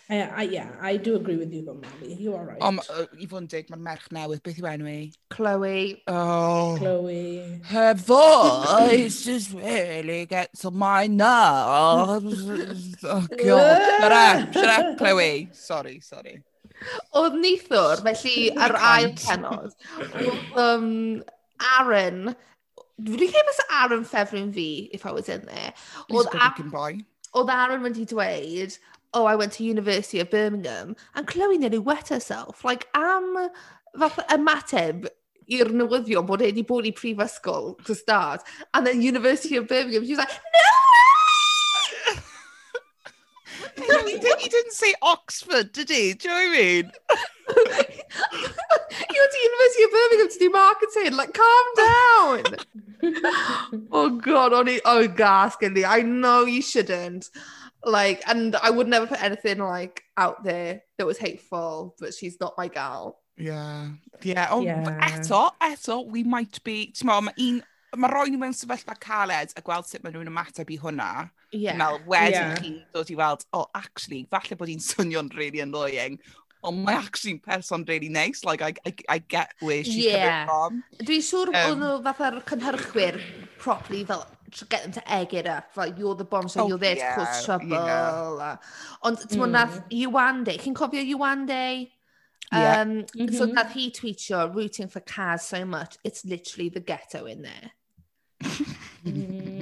[0.07, 2.13] I, I, yeah, I do agree with you though, Mali.
[2.13, 2.61] You are right.
[2.61, 4.43] Om, uh, i fod yn dig, mae'n merch newydd.
[4.45, 4.97] Beth yw enw i?
[5.33, 6.03] Chloe.
[6.05, 6.77] Oh.
[6.77, 7.57] Chloe.
[7.73, 12.45] Her voice just really gets on my nerves.
[13.01, 13.81] oh, God.
[14.05, 15.49] Shut up, shut up, Chloe.
[15.57, 16.43] Sorry, sorry.
[17.15, 20.91] Oedd neithiwr, felly yr ail penod, oedd um,
[21.75, 22.35] Aaron,
[23.01, 25.73] dwi'n credu byse Aaron ffefryn fi, if I was in there.
[26.07, 26.99] He's a good looking boy.
[27.35, 28.77] Oedd Aaron wedi dweud,
[29.13, 32.63] oh, I went to University of Birmingham, and Chloe nearly wet herself.
[32.63, 33.49] Like, am
[33.99, 35.07] fath ymateb
[35.55, 40.03] i'r newyddion bod e wedi bod i prifysgol to start, and then University of Birmingham,
[40.03, 41.14] she was like, no way!
[43.75, 46.13] he, did, he didn't say Oxford, did he?
[46.13, 46.91] Do you know what I mean?
[49.13, 51.15] You're the University of Birmingham to do marketing.
[51.15, 52.43] Like, calm down.
[53.91, 54.53] oh, God.
[54.53, 54.81] On it.
[54.85, 55.85] Oh, gas, Gilly.
[55.85, 57.29] I know you shouldn't.
[57.83, 62.39] Like, and I would never put anything like out there that was hateful, but she's
[62.39, 63.19] not my gal.
[63.37, 63.89] Yeah.
[64.23, 64.47] Yeah.
[64.49, 65.17] Oh, yeah.
[65.19, 67.63] eto, eto, we might be, ti'n meddwl, mae un,
[67.99, 71.29] mae roi nhw mewn sefyllfa caled a gweld sut maen nhw'n ymateb i hwnna.
[71.55, 71.77] Yeah.
[71.79, 72.57] mel wedyn yeah.
[72.59, 76.19] chi'n dod i weld, oh, actually, falle bod hi'n swnio'n really annoying,
[76.65, 80.45] ond mae actually'n person really nice, like, I, I, I get where she's yeah.
[80.45, 81.05] coming from.
[81.07, 83.19] Dwi'n siŵr um, oedd nhw fatha'r cynhyrchwyr
[83.61, 86.81] properly fel, to get them to egg it up, like, you're the bombshell, oh, you're
[86.81, 87.75] there yeah, to cause trouble.
[87.75, 88.57] Yeah.
[89.05, 89.55] Ond, ti'n mm.
[89.55, 91.91] nath Iwande, chi'n cofio Iwande?
[92.51, 92.81] Yeah.
[92.81, 93.33] Um, mm -hmm.
[93.33, 93.55] So mm-hmm.
[93.55, 97.71] nath hi tweetio, rooting for Kaz so much, it's literally the ghetto in there.
[99.05, 99.54] mm.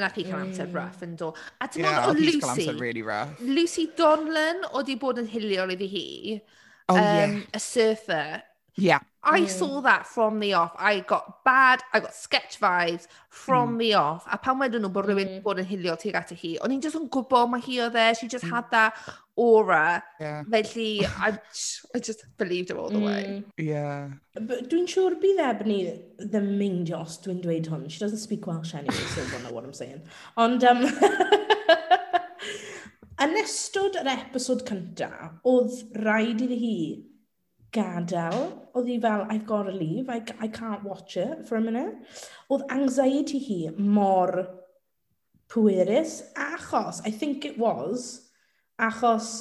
[0.00, 1.32] Nac hi cael amser rough yn do.
[1.60, 2.46] A ti'n meddwl oedd Lucy...
[2.48, 3.40] amser really rough.
[3.44, 6.06] Lucy Donlan o di bod yn hiliol iddi hi.
[6.90, 7.38] Oh, um, yeah.
[7.54, 8.42] A surfer.
[8.80, 9.04] Yeah.
[9.22, 9.46] I hmm.
[9.46, 10.72] saw that from the off.
[10.78, 13.78] I got bad, I got sketch vibes from hmm.
[13.78, 14.26] the off.
[14.30, 15.42] A pan wedyn nhw bod rhywun mm.
[15.44, 18.06] bod yn hilio tuag ati hi, o'n i'n just yn gwybod mae hi o e.
[18.16, 18.54] She just hmm.
[18.54, 18.96] had that
[19.36, 20.02] aura.
[20.20, 20.42] Yeah.
[20.54, 21.34] Felly I
[21.94, 23.42] I just believed her all the way.
[23.58, 24.16] Yeah.
[24.40, 25.82] Dwi'n siŵr bydd Ebony
[26.24, 27.88] ddim meindio os dwi'n dweud hwn.
[27.92, 30.00] She doesn't speak Welsh anyway, so I don't know what I'm saying.
[30.36, 30.64] Ond...
[30.64, 30.86] Um,
[33.20, 36.76] yn ystod yr episod cyntaf, oedd rhaid iddi hi
[37.76, 41.60] gadael oedd hi fel, I've got to leave, I, I can't watch it for a
[41.60, 41.94] minute.
[42.50, 44.46] Oedd anxiety hi mor
[45.50, 48.28] pwerus, achos, I think it was,
[48.80, 49.40] achos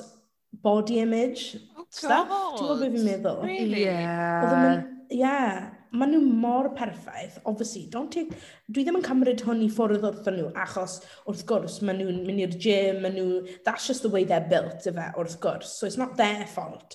[0.51, 2.29] body image oh, stuff.
[2.29, 3.43] Ti'n gwybod beth fi'n meddwl?
[3.45, 3.83] Really?
[3.83, 4.81] E yeah.
[5.09, 5.67] yeah.
[5.89, 8.35] Maen nhw mor perffaith, obviously, don't take...
[8.69, 12.43] Dwi ddim yn cymryd hwn i ffwrdd wrthyn nhw, achos wrth gwrs, maen nhw'n mynd
[12.43, 13.55] i'r gym, maen nhw...
[13.65, 15.71] That's just the way they're built, yfe, wrth gwrs.
[15.73, 16.93] So it's not their fault.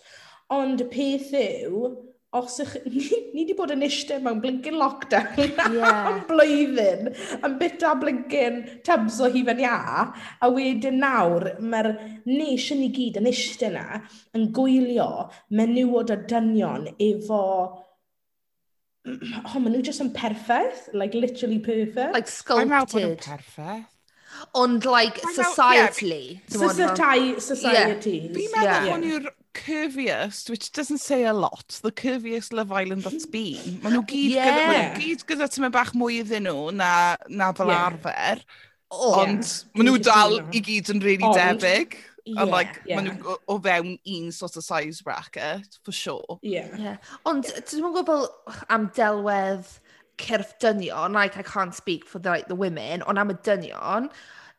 [0.54, 1.90] Ond y peth yw,
[2.34, 2.74] os ych...
[2.94, 5.38] Ni, ni wedi bod yn eistedd mewn blinkin lockdown
[5.76, 6.02] yeah.
[6.10, 7.12] am blwyddyn,
[7.44, 9.78] yn bita blinkin tubs o hufen ia,
[10.42, 11.92] a wedyn nawr mae'r
[12.28, 14.02] nation i gyd yn eistedd na
[14.36, 15.08] yn gwylio
[15.62, 17.40] menywod a dynion efo...
[19.04, 22.14] Oh, maen nhw just yn perffaith, like literally perfect.
[22.14, 22.70] Like sculpted.
[22.70, 23.90] I'm out bod perffaith.
[24.56, 26.40] Ond like society.
[26.48, 26.72] Know, yeah.
[26.72, 27.40] Society.
[27.40, 28.16] Society.
[28.16, 28.32] Yeah.
[28.38, 28.88] Fi'n meddwl yeah.
[28.88, 33.78] hwn yw'r curviest, which doesn't say a lot, the curviest Love Island that's been.
[33.82, 34.48] Maen nhw gyd, yeah.
[34.48, 36.90] gyda, maen nhw gyd gyda tymau bach mwy iddyn nhw na,
[37.28, 37.86] na fel yeah.
[37.88, 38.42] arfer.
[38.90, 39.78] Oh, ond yeah.
[39.78, 41.96] maen nhw dal i gyd yn really ond, debyg.
[42.24, 43.00] Yeah, and like, yeah.
[43.00, 46.38] maen nhw o fewn un sort of size bracket, for sure.
[46.42, 46.70] Yeah.
[46.80, 47.16] yeah.
[47.28, 47.64] Ond, yeah.
[47.64, 48.28] ti'n gwybod fel
[48.74, 49.78] am delwedd
[50.20, 54.10] cyrff dynion, like I can't speak for the, like, the women, ond am y dynion,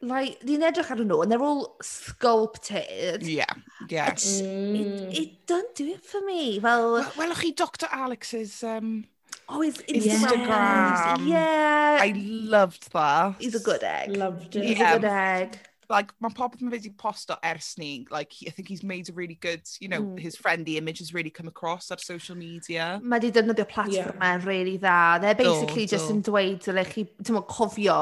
[0.01, 3.23] like, ni'n edrych ar nhw, and they're all sculpted.
[3.23, 3.45] Yeah,
[3.89, 4.11] yeah.
[4.11, 4.75] It's, mm.
[4.75, 6.59] it, it don't do it for me.
[6.59, 6.93] Fel...
[6.93, 8.63] Well, welwch chi Dr Alex's...
[8.63, 9.05] Um...
[9.47, 10.47] Oh, his Instagram.
[10.47, 11.17] Yeah.
[11.25, 11.97] yeah.
[12.01, 13.35] I loved that.
[13.39, 14.15] He's a good egg.
[14.17, 14.63] Loved it.
[14.63, 14.93] He's yeah.
[14.93, 18.67] a good egg like my pop mae wedi posto ers ni like he, I think
[18.67, 20.19] he's made a really good you know mm.
[20.19, 24.35] his friendly image has really come across ar social media mae di defnyddio platform yeah.
[24.35, 26.15] E really dda they're basically do, just do.
[26.15, 27.99] yn dweud dyle chi ti'n cofio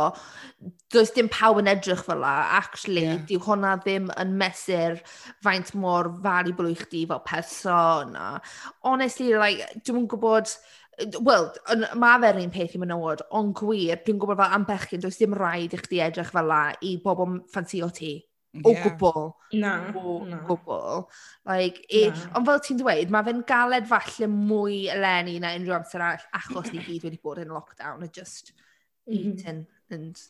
[0.93, 3.26] does dim pawb yn edrych fel la actually yeah.
[3.32, 5.02] di hwnna ddim yn mesur
[5.48, 8.15] faint mor valuable i chdi fel person
[8.84, 10.56] honestly like dwi'n gwybod
[11.25, 15.01] Wel, yn- mae fe'r un peth i menywod, ond gwir, dwi'n gwybod fel am bechgyn,
[15.01, 18.12] does dim rhaid i chdi edrych fel la i bobl m- ffansïo ti.
[18.63, 18.84] O yeah.
[18.86, 19.32] gwbl.
[19.58, 19.71] Na.
[19.97, 20.38] O na.
[20.45, 21.08] gwbl.
[21.49, 22.27] Like, i, Na.
[22.38, 26.69] ond fel ti'n dweud, mae fe'n galed falle mwy eleni na unrhyw amser arall achos
[26.75, 28.53] ni gyd wedi bod in lockdown a just
[29.08, 29.15] Mhm.
[29.17, 30.21] eating and,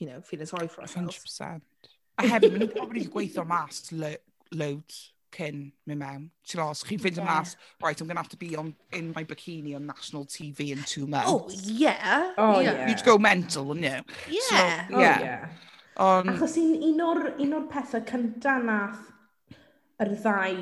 [0.00, 1.14] you know, feeling sorry for ourselves.
[1.22, 1.62] 100%.
[2.18, 4.16] A hefyd, mae'n pobl wedi gweithio mas lo-
[4.50, 6.26] loads cyn mynd mewn.
[6.48, 7.28] Ti'n os, chi'n fynd yeah.
[7.28, 10.70] mas, right, I'm going to have to be on, in my bikini on national TV
[10.72, 11.30] in two oh, months.
[11.30, 12.32] Oh, yeah.
[12.38, 12.72] Oh, yeah.
[12.72, 12.88] yeah.
[12.88, 14.02] You'd go mental, wouldn't you?
[14.28, 14.40] Yeah.
[14.48, 14.86] So, yeah.
[14.92, 15.48] Oh, yeah.
[15.98, 19.08] Um, Achos un, un o'r, un o'r pethau cyntaf nath
[19.98, 20.60] yr ddau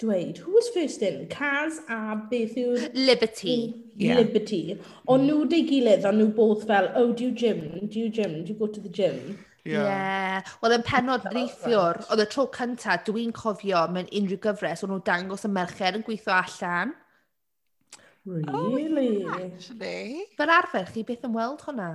[0.00, 1.26] dweud, who was first in?
[1.28, 2.88] Kaz a beth yw'r...
[2.94, 3.74] Liberty.
[3.96, 4.16] Yeah.
[4.16, 4.78] Liberty.
[5.04, 5.28] O'n mm.
[5.28, 7.60] nhw dy gilydd, o'n nhw both fel, oh, do you gym?
[7.82, 8.40] Do you gym?
[8.42, 9.36] Do you go to the gym?
[9.68, 9.80] Ie.
[10.62, 15.02] Wel, yn penod neithiwr, oedd y tro cynta dwi'n cofio mewn unrhyw gyfres o'n nhw
[15.04, 16.94] dangos y merched yn gweithio allan.
[18.24, 19.24] Really?
[19.24, 20.24] Oh, actually.
[20.36, 21.90] Fel arfer, chi beth yn weld hwnna.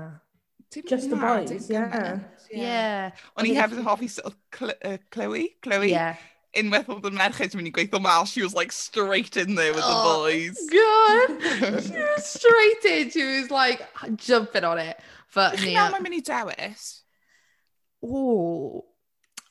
[0.86, 2.19] Just the boys, yeah.
[2.51, 3.12] Yeah.
[3.38, 4.10] O'n i hefyd yn hoffi
[4.51, 5.89] Chloe, Chloe.
[5.89, 6.17] Yeah.
[6.56, 9.73] Unwaith oedd y merched yn mynd i gweithio mas, she was like straight in there
[9.73, 10.62] with oh, the boys.
[10.71, 11.82] God!
[11.88, 14.99] she was straight in, she was like jumping on it.
[15.34, 17.04] But, Chi'n meddwl mae'n mynd i dewis?
[18.03, 18.84] Ooh.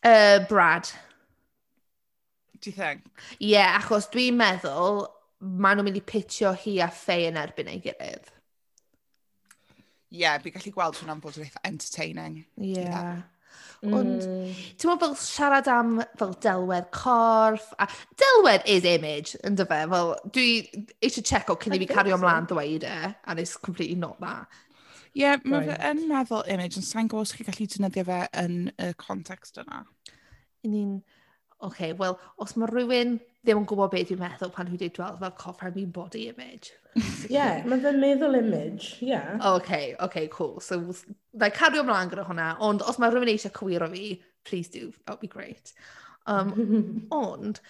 [0.02, 0.88] Uh, Brad.
[2.61, 3.04] Do you think?
[3.40, 5.04] Ie, achos dwi'n meddwl
[5.44, 8.30] maen nhw'n mynd i pitio hi a Faye yn erbyn ei gilydd.
[10.14, 12.42] Ie, yeah, fi'n gallu gweld hwnna'n bod yn eitha entertaining.
[12.61, 12.74] Ie.
[12.78, 12.90] Yeah.
[12.90, 13.22] yeah.
[13.85, 14.22] Ond,
[14.80, 17.88] ti'n meddwl fel siarad am fel delwedd corff, a
[18.20, 20.46] delwedd is image, yn dy fe, fel dwi
[21.04, 24.48] eisiau checo cyn i fi cario ymlaen ddweud e, and it's completely not that.
[25.14, 25.77] Ie, yeah, mae right.
[25.79, 29.61] fe yn meddwl image, ond sa'n gwybod os chi gallu defnyddio fe yn y context
[29.62, 29.85] yna.
[30.66, 30.96] Ni'n...
[31.64, 33.14] Oce, okay, wel, os mae rhywun
[33.46, 36.72] ddim yn gwybod beth dwi'n meddwl pan dwi'n dweud dweud fel coffer mewn body image.
[36.98, 39.12] Ie, yeah, mae fe'n meddwl image, ie.
[39.12, 39.37] Yeah.
[39.38, 40.59] Oce, okay, oce, okay, cool.
[40.64, 40.81] So,
[41.38, 44.90] na i cario ymlaen gyda hwnna, ond os mae rhywun eisiau cywiro fi, please do,
[44.90, 45.72] that would be great.
[46.27, 47.62] Um, ond,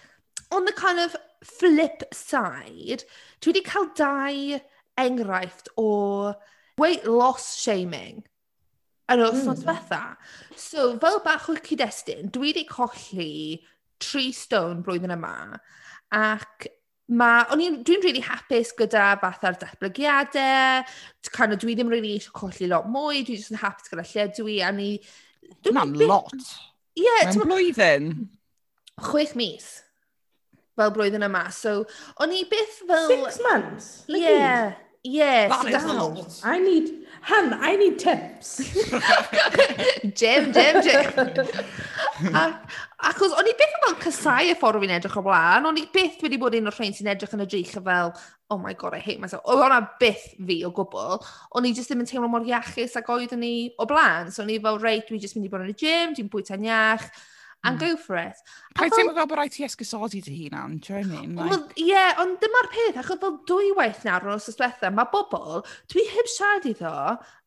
[0.51, 3.05] on the kind of flip side,
[3.39, 4.59] dwi wedi cael dau
[5.05, 6.33] enghraifft o
[6.77, 8.23] weight loss shaming
[9.11, 9.65] yn yr wythnos hmm.
[9.65, 10.01] diwetha.
[10.59, 13.61] So fel bach o'r cyd-destun, dwi wedi colli
[14.01, 15.35] tri stone blwyddyn yma
[16.15, 16.67] ac
[17.07, 17.45] ma'...
[17.53, 17.79] o'n i'n...
[17.85, 20.85] dwi'n really hapus gyda fatha'r datblygiadau,
[21.35, 24.29] kind of dwi ddim rili eisiau colli lot mwy, dwi jyst yn hapus gyda lle
[24.39, 24.91] dwi a ni...
[25.69, 26.33] Mae'n lot.
[26.97, 27.05] Ie.
[27.05, 28.13] Yeah, Mae'n blwyddyn.
[29.05, 29.67] Chwech mis
[30.75, 31.45] fel blwyddyn yma.
[31.53, 31.83] So,
[32.23, 33.11] o'n i byth fel...
[33.11, 33.91] Six months?
[34.09, 34.23] Ie.
[34.23, 34.73] Yeah.
[35.05, 36.25] Ie, sit down.
[36.43, 36.93] I need...
[37.25, 38.57] hun, I need tips.
[40.15, 41.05] Jim, Jim, Jim.
[42.33, 42.53] ac,
[43.09, 45.85] achos o'n i byth yn fel casau y ffordd fi'n edrych o blaen, o'n i
[45.93, 48.13] byth wedi bod un o'r rhain sy'n edrych yn y drych fel,
[48.53, 49.45] oh my god, I hate myself.
[49.49, 51.17] Oedd hwnna byth fi o gwbl.
[51.57, 54.29] O'n i jyst ddim yn teimlo mor iachus ac oeddwn ni o blaen.
[54.33, 56.69] So o'n i fel, reit, dwi'n jyst mynd i bod yn y gym, dwi'n bwyta'n
[56.69, 57.09] iach,
[57.65, 57.85] and hmm.
[57.85, 58.41] go for it.
[58.77, 61.35] Pa'i teimlo fel bod rhaid ti esgusodi dy hunan, do you know what I mean?
[61.35, 61.49] Like...
[61.51, 65.09] Well, Ie, yeah, ond dyma'r peth, achos fel dwy waith nawr yn osos diwethaf, mae
[65.13, 66.93] bobl, dwi heb siarad iddo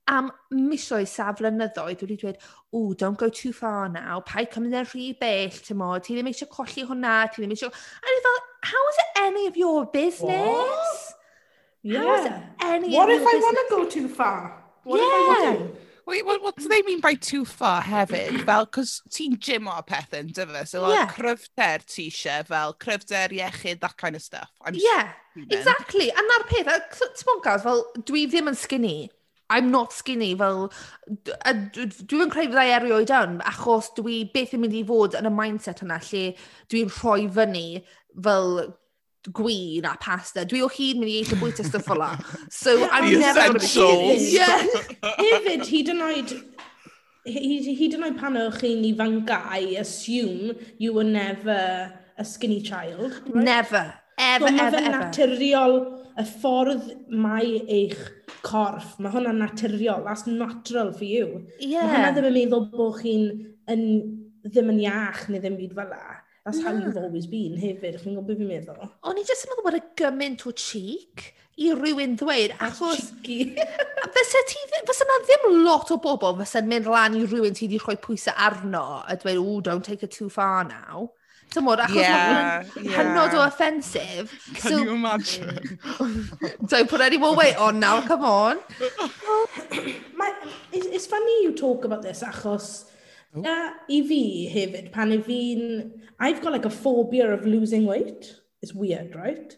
[0.08, 2.38] am misoedd saflynyddoedd wedi dweud,
[2.72, 6.30] o, don't go too far now, pa'i cymryd yn rhy bell, ti'n mo, ti ddim
[6.32, 7.72] eisiau colli hwnna, ti ddim eisiau...
[7.72, 8.40] A ni fel,
[8.72, 11.14] how is it any of your business?
[11.84, 11.96] What?
[11.96, 13.44] How is it any What of if your I business?
[13.44, 14.64] want to go too far?
[14.84, 15.06] What yeah.
[15.06, 15.87] if I want to?
[16.08, 18.44] Wait, what, what do they mean by too far hefyd?
[18.48, 21.10] Fel, cos ti'n gym o'r pethau yn dyfa, so like, yeah.
[21.12, 24.48] cryfder ti eisiau, fel cryfder iechyd, that kind of stuff.
[24.64, 25.12] I'm yeah,
[25.50, 26.08] exactly.
[26.08, 28.96] A na'r peth, ti'n mwyn gael, fel, dwi ddim yn skinny.
[29.52, 30.70] I'm not skinny, fel,
[31.44, 35.84] dwi'n creu fyddai erioed yn, achos dwi beth yn mynd i fod yn y mindset
[35.84, 36.24] yna lle
[36.72, 37.68] dwi'n rhoi fyny
[38.24, 38.62] fel
[39.32, 40.44] gwin a pasta.
[40.48, 42.10] Dwi o hyd mynd i eisiau bwyta stwff la.
[42.50, 44.66] So I'm The never going to be Yeah.
[45.18, 46.34] Hefyd, hyd yn oed,
[47.28, 53.20] hyd yn oed pan o'ch chi'n ifancau, assume you were never a skinny child.
[53.28, 53.44] Right?
[53.44, 53.94] Never.
[54.18, 54.94] Ever, so, ever, ever.
[54.96, 55.76] naturiol,
[56.18, 57.98] y ffordd mae eich
[58.42, 61.44] corff, mae hwnna'n naturiol, that's natural for you.
[61.60, 61.86] Yeah.
[61.86, 63.28] Mae hwnna ddim yn meddwl bod chi'n
[64.48, 66.18] ddim yn iach neu ddim byd fel la.
[66.48, 67.98] That's how you've always been hefyd.
[68.00, 68.86] Chi'n gwybod beth fi'n meddwl?
[69.04, 71.26] O'n i jyst yn meddwl bod y gymaint o cheek
[71.60, 73.10] i rywun ddweud, achos...
[73.20, 73.52] Cheeky.
[74.16, 77.82] fysa ti fysa na ddim lot o bobl fysa'n mynd lan i rywun ti wedi
[77.82, 81.10] rhoi pwysau arno a dweud, oh, don't take it too far now.
[81.52, 83.38] Ti'n modd, achos yeah, mae'n hynod yeah.
[83.42, 84.32] o offensive.
[84.54, 85.78] Can so, you imagine?
[86.72, 88.64] don't put any more weight on now, come on.
[88.80, 89.48] well,
[90.16, 90.32] my,
[90.72, 92.87] it's, it's funny you talk about this, achos
[93.34, 93.40] Oh.
[93.44, 93.54] Na,
[93.88, 95.90] i fi hefyd, pan i fi'n...
[96.18, 98.34] I've got like a phobia of losing weight.
[98.62, 99.56] It's weird, right?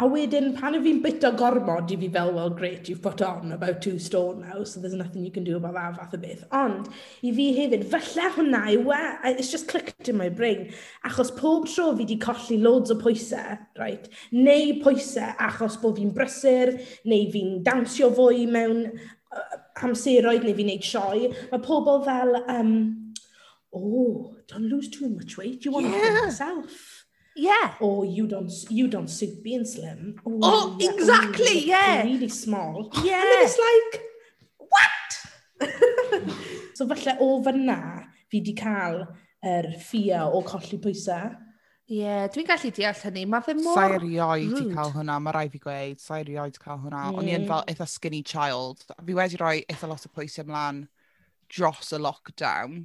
[0.00, 3.52] A wedyn, pan y fi'n bita gormod i fi fel, well, great, you've put on
[3.52, 6.44] about two stone now, so there's nothing you can do about that fath o beth.
[6.56, 6.88] Ond,
[7.22, 10.72] i fi hefyd, falle hwnna e, it's just clicked in my brain,
[11.04, 16.14] achos pob tro fi wedi colli loads o pwysau, right, neu pwysau achos bod fi'n
[16.16, 16.72] brysur,
[17.04, 21.30] neu fi'n dawnsio fwy mewn uh, amseroedd neu fi'n neud sioe.
[21.50, 22.74] Mae pobl fel, um,
[23.74, 26.00] oh, don't lose too much weight, you want yeah.
[26.00, 27.04] to yourself.
[27.34, 27.74] Yeah.
[27.80, 30.20] Or you don't you don't suit being slim.
[30.24, 32.02] Or, oh, yeah, oh, exactly, or yeah.
[32.02, 32.90] Really small.
[33.02, 33.20] Yeah.
[33.20, 34.02] And then it's like,
[34.58, 35.08] what?
[36.74, 37.78] so falle o fyna
[38.28, 39.06] fi wedi cael
[39.42, 41.32] yr er ffia o colli pwysau.
[41.90, 43.24] Ie, yeah, dwi'n gallu deall hynny.
[43.26, 46.78] Mae fe mor Sa'i erioed i cael hwnna, mae rai fi gweud, sa'i erioed cael
[46.78, 47.08] hwnna.
[47.10, 47.18] Mm.
[47.18, 48.84] O'n i yn fel eitha skinny child.
[48.94, 50.84] Fi wedi rhoi eitha lot o pwysau ymlaen
[51.52, 52.84] dros y lockdown.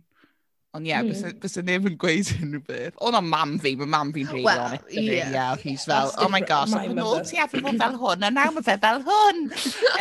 [0.76, 1.38] Ond ie, yeah, mm.
[1.42, 2.98] bys neb yn gweud unrhyw beth.
[3.06, 4.90] Ond o'n mam fi, mae mam fi'n rili well, honest.
[4.92, 8.26] Ie, yeah, yeah, he's fel, oh my gosh, my yn ôl ti efo fel hwn,
[8.28, 9.46] a nawr mae fe fel hwn.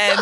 [0.06, 0.20] Um...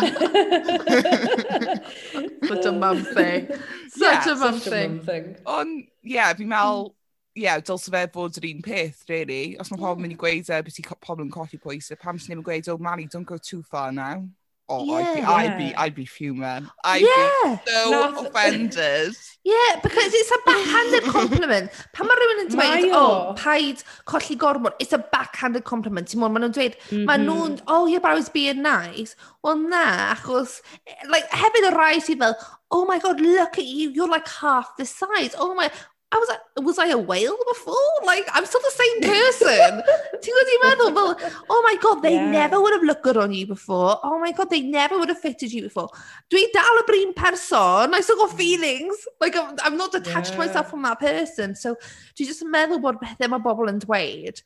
[2.51, 3.49] such a mum thing.
[3.95, 4.99] Such yeah, a mum thing.
[5.07, 5.33] thing.
[5.47, 6.91] Ond ie, yeah, fi'n meddwl,
[7.35, 9.57] ie, yeah, dylse fe fod yr un peth, really.
[9.59, 10.23] Os mae pobl mynd i hmm.
[10.23, 13.09] gweud e, beth i pobl yn colli pwysau, pam sy'n ddim yn gweud, oh Mali,
[13.11, 14.23] don't go too far now.
[14.67, 15.31] Oh, yeah, I'd, be, yeah.
[15.31, 16.67] I'd be, I'd be fuming.
[16.83, 17.59] I'd yeah.
[17.63, 18.25] be so no.
[18.25, 19.15] offended.
[19.43, 21.69] yeah, because it's a backhanded compliment.
[21.93, 26.09] Pan mae rhywun yn dweud, oh, paid colli gormod, it's a backhanded compliment.
[26.09, 27.29] Ti'n mwyn, maen nhw'n dweud, mm maen mhm.
[27.29, 29.13] nhw'n, oh yeah, but I was being nice.
[29.43, 32.33] Well, na, achos, eh, like, hefyd y rai sydd fel,
[32.73, 35.37] oh my god, look at you, you're like half the size.
[35.37, 35.69] Oh my,
[36.15, 37.75] I was like, was I a whale before?
[38.05, 39.83] Like, I'm still the same person.
[40.23, 40.93] Ti'n gwybod ti'n meddwl?
[40.95, 42.31] Fel, oh my god, they yeah.
[42.31, 43.99] never would have looked good on you before.
[44.01, 45.89] Oh my god, they never would have fitted you before.
[46.31, 47.93] Dwi dal y brin person.
[47.93, 48.37] I still got hmm.
[48.37, 48.95] feelings.
[49.19, 50.45] Like, I'm, I'm not detached yeah.
[50.45, 51.53] myself from that person.
[51.53, 51.75] So,
[52.15, 54.39] dwi just yn meddwl bod pethau mae bobl yn dweud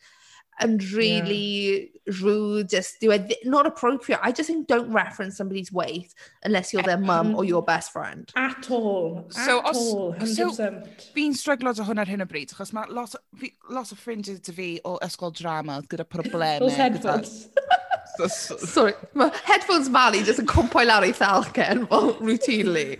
[0.63, 1.91] yn really
[2.21, 4.19] rude, just dyw e not appropriate.
[4.23, 8.29] I just think don't reference somebody's weight unless you're their mum or your best friend.
[8.35, 9.27] At all.
[9.35, 10.13] At So os- all.
[10.19, 11.11] 100%.
[11.15, 13.95] Fi'n stryglo dy hwn ar hyn o bryd, achos mae lot, o- fi, lot o
[13.99, 16.59] ffrindiau dy fi o ysgol drama gyda problemau.
[16.65, 17.35] Those headphones.
[17.55, 17.85] gyda-
[18.67, 22.97] Sorry, mae headphones Mali just yn cwmpo i lawr ei thalcen, well, routinely.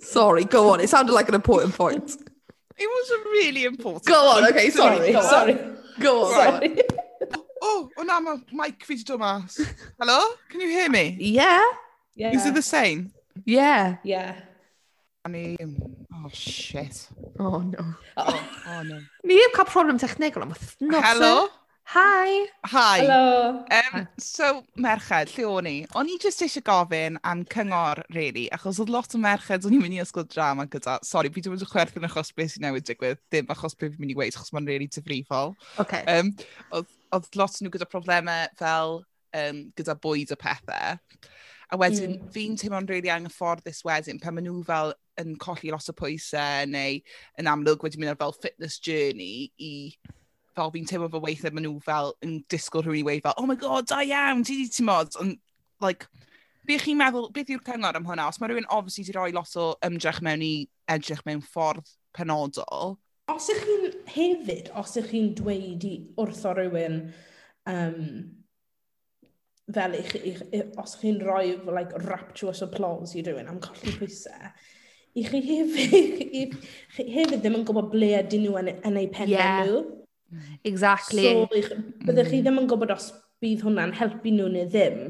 [0.00, 2.14] Sorry, go on, it sounded like an important point.
[2.78, 4.04] It was a really important.
[4.04, 5.24] Go on, okay, sorry, Sorry, go on.
[5.24, 5.56] sorry.
[6.00, 6.78] Go on.
[7.34, 9.58] Oh, oh, oh na, mae mic fi wedi dod mas.
[9.98, 10.20] Hello?
[10.50, 11.16] Can you hear me?
[11.18, 11.62] Yeah.
[12.14, 12.34] yeah.
[12.36, 13.12] Is it the same?
[13.44, 13.96] Yeah.
[14.04, 14.36] Yeah.
[15.24, 17.08] I mean, Oh, shit.
[17.38, 17.94] Oh, no.
[18.16, 18.98] Oh, oh no.
[19.22, 21.04] Ni heb cael problem technegol am wythnos.
[21.04, 21.48] Hello?
[21.88, 22.46] Hi!
[22.64, 22.98] Hi!
[22.98, 23.64] Hello!
[23.70, 25.74] Um, so, merched, lle o'n i?
[25.94, 29.84] O'n i jyst eisiau gofyn am cyngor, really, achos oedd lot o merched o'n i'n
[29.84, 30.96] mynd i ysgol drama gyda.
[31.06, 34.16] Sorry, fi ddim yn chwerthu'n achos beth sy'n newid digwydd, dim achos beth fi'n mynd
[34.16, 35.54] i weid, achos mae'n really difrifol.
[35.84, 36.02] Okay.
[36.10, 36.34] Um,
[36.74, 38.98] oedd, oedd lot nhw gyda problemau fel
[39.44, 40.98] um, gyda bwyd a pethau.
[41.70, 42.34] A wedyn, mm.
[42.34, 44.90] fi'n teimlo'n really anghyfforddus wedyn pan maen nhw fel
[45.22, 46.98] yn colli lot o pwysau neu
[47.38, 49.74] yn amlwg wedi mynd ar fel fitness journey i
[50.56, 53.48] fel fi'n teimlo fel weithiau maen nhw fel yn disgwyl rhywun i weid fel, oh
[53.48, 55.16] my god, da iawn, ti di ti'n mod?
[55.20, 55.38] ond,
[55.84, 56.08] like,
[56.66, 58.28] beth chi'n meddwl, beth yw'r cyngor am hwnna?
[58.30, 60.54] Os mae rhywun obviously wedi rhoi lot o ymdrech mewn i
[60.92, 62.96] edrych mewn ffordd penodol.
[63.32, 67.00] Os ych chi'n hefyd, os ych chi'n dweud i wrtho rhywun,
[67.70, 68.00] um,
[69.76, 70.42] fel ich, ich,
[70.78, 74.52] os ych chi'n rhoi like, rapturous applause i rhywun am colli pwysau,
[75.16, 76.46] i chi hefyd, i,
[76.96, 79.62] chi hefyd ddim yn gwybod ble ydyn nhw yn, yn eu penna yeah.
[79.64, 79.84] nhw.
[80.32, 80.58] Mm.
[80.66, 81.24] Exactly.
[81.26, 82.44] So, byddwch chi mm.
[82.46, 83.10] ddim yn gwybod os
[83.42, 85.02] bydd hwnna'n helpu nhw neu ddim.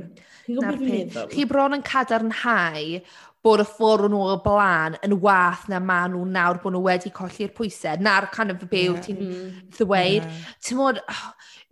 [0.46, 1.30] Chi'n gwybod beth fi'n meddwl?
[1.32, 2.98] Chi bron yn cadarnhau
[3.44, 6.82] bod y ffordd o'n nhw o blaen yn wath na maen nhw nawr bod nhw
[6.88, 8.00] wedi colli'r pwysau.
[8.02, 9.00] Na'r kind of be yeah.
[9.04, 9.50] ti'n mm.
[9.76, 10.26] ddweud.
[10.66, 10.98] Timod,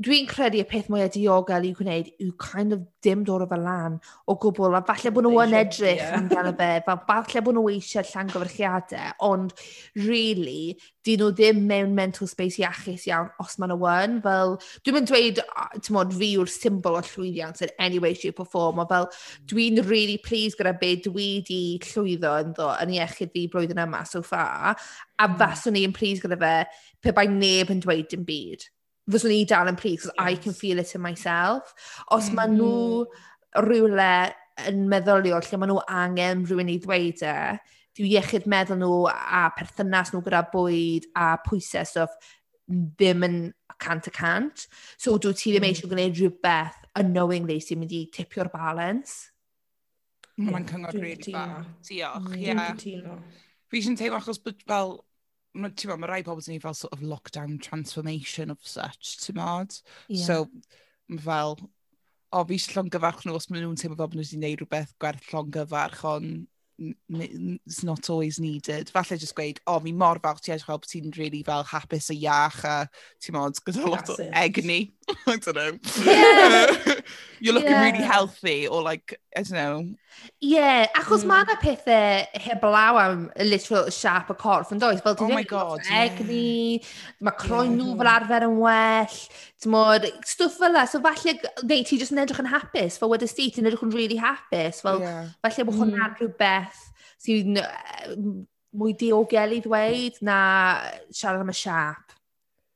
[0.05, 3.65] dwi'n credu y peth mwyaf diogel i'w gwneud yw kind of dim dod o fel
[3.67, 3.99] lan
[4.31, 4.79] o gwbl.
[4.79, 6.71] A falle bod nhw yn edrych yn gael y fe,
[7.11, 9.55] falle bod nhw eisiau llangyfrchiadau, ond
[10.05, 14.19] really, dyn nhw ddim mewn mental space iachus iawn os maen nhw yn.
[14.25, 14.57] Fel,
[14.87, 15.43] dwi'n mynd dweud,
[15.81, 18.83] ti'n modd, fi yw'r symbol o llwyddiant in any way, shape or form.
[18.83, 19.47] O fel, mm.
[19.51, 24.05] dwi'n really pleased gyda be dwi di llwyddo yn ddo yn iechyd fi blwyddyn yma
[24.09, 25.37] so far, a hmm.
[25.41, 26.55] faswn i yn pleased gyda fe
[27.03, 28.69] pe bai neb yn dweud dim byd.
[29.11, 30.27] Fyswn i dal yn pleased, because yes.
[30.27, 31.75] I can feel it in myself.
[32.11, 32.39] Os mm.
[32.39, 34.13] maen nhw rhywle
[34.65, 37.35] yn meddyliol lle maen nhw angen rhywun i ddweud e,
[37.95, 42.17] dyw iechyd meddwl nhw a perthynas nhw gyda bwyd a pwysau stuff
[42.65, 43.39] ddim yn
[43.83, 44.67] cant y cant.
[44.97, 45.71] So dwi ti ddim hmm.
[45.75, 49.34] eisiau gwneud rhywbeth unknowingly sy'n mynd i tipio'r balance.
[50.41, 50.51] Mm.
[50.51, 51.67] Mae'n cyngor rili really bach.
[51.87, 52.47] Diolch, ie.
[52.49, 52.71] Yeah.
[52.75, 53.19] Cytuno.
[53.71, 54.97] Fi eisiau teimlo achos bod fel,
[55.55, 59.15] ma, ti'n ma, mae rai pobl sy'n ei fel sort of lockdown transformation of such,
[59.23, 59.79] ti'n mod?
[60.09, 60.25] Yeah.
[60.27, 61.55] So, fel,
[62.35, 64.97] o, fi eisiau llongyfarch nhw os maen nhw'n teimlo fel bod nhw wedi gwneud rhywbeth
[65.03, 68.91] gwerth llongyfarch, ond it's not always needed.
[68.91, 71.65] Falle just gweud, o, oh, fi mor falch ti edrych fel bod ti'n really fel
[71.71, 72.75] hapus a iach a
[73.23, 74.81] ti'n modd gyda lot o egni.
[75.27, 75.79] I don't know.
[76.03, 77.01] Yeah.
[77.41, 77.85] You're looking yeah.
[77.85, 79.79] really healthy or like I don't know.
[80.39, 81.31] Ie, yeah, achos mm.
[81.33, 85.03] mae 'na pethau heblaw am literal siâp y corff, yn does?
[85.03, 86.79] Fel ti ddim yn gweld egni,
[87.19, 89.19] mae croen nhw fel arfer yn well,
[89.65, 90.87] timod, stwff fel la.
[90.87, 91.35] So falle,
[91.67, 94.85] neu ti jyst yn edrych yn hapus, fel wedest ti, ti'n edrych yn really hapus.
[94.87, 95.35] Fel, yeah.
[95.43, 96.17] falle bod hwnna'n mm.
[96.21, 96.87] rhywbeth
[97.25, 97.59] sy'n
[98.75, 100.39] mwy diogel i ddweud na
[101.11, 102.17] siarad am y siâp.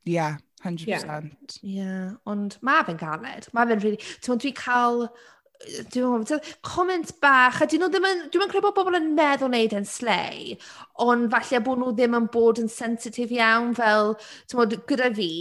[0.09, 0.83] Ie, yeah, 100%.
[0.89, 1.25] Ie, yeah.
[1.63, 2.05] yeah.
[2.27, 3.51] ond mae fe'n galed.
[3.55, 4.15] Mae fe'n really...
[4.25, 5.07] Ti'n dwi cael
[5.59, 9.51] Dwi'n meddwl, comment bach, a dyn nhw ddim yn, dwi'm credu bod bobl yn meddwl
[9.51, 10.53] wneud yn slay,
[11.03, 14.15] ond falle bod nhw ddim yn bod yn sensitif iawn, fel,
[14.47, 15.33] ti'n timod, gyda fi,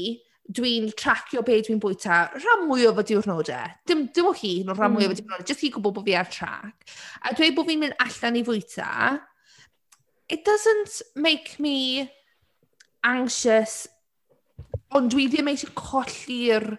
[0.58, 3.78] dwi'n tracio be dwi'n bwyta rhan mwy o fy diwrnodau.
[3.88, 5.22] Dim, dim o hyn, ond rhan mwy o fy hmm.
[5.22, 6.88] diwrnodau, jyst i gwybod bod fi ar trac.
[7.22, 8.92] A dweud bod fi'n mynd allan i fwyta,
[10.34, 12.10] it doesn't make me
[13.06, 13.86] anxious,
[14.96, 16.72] ond dwi ddim eisiau colli'r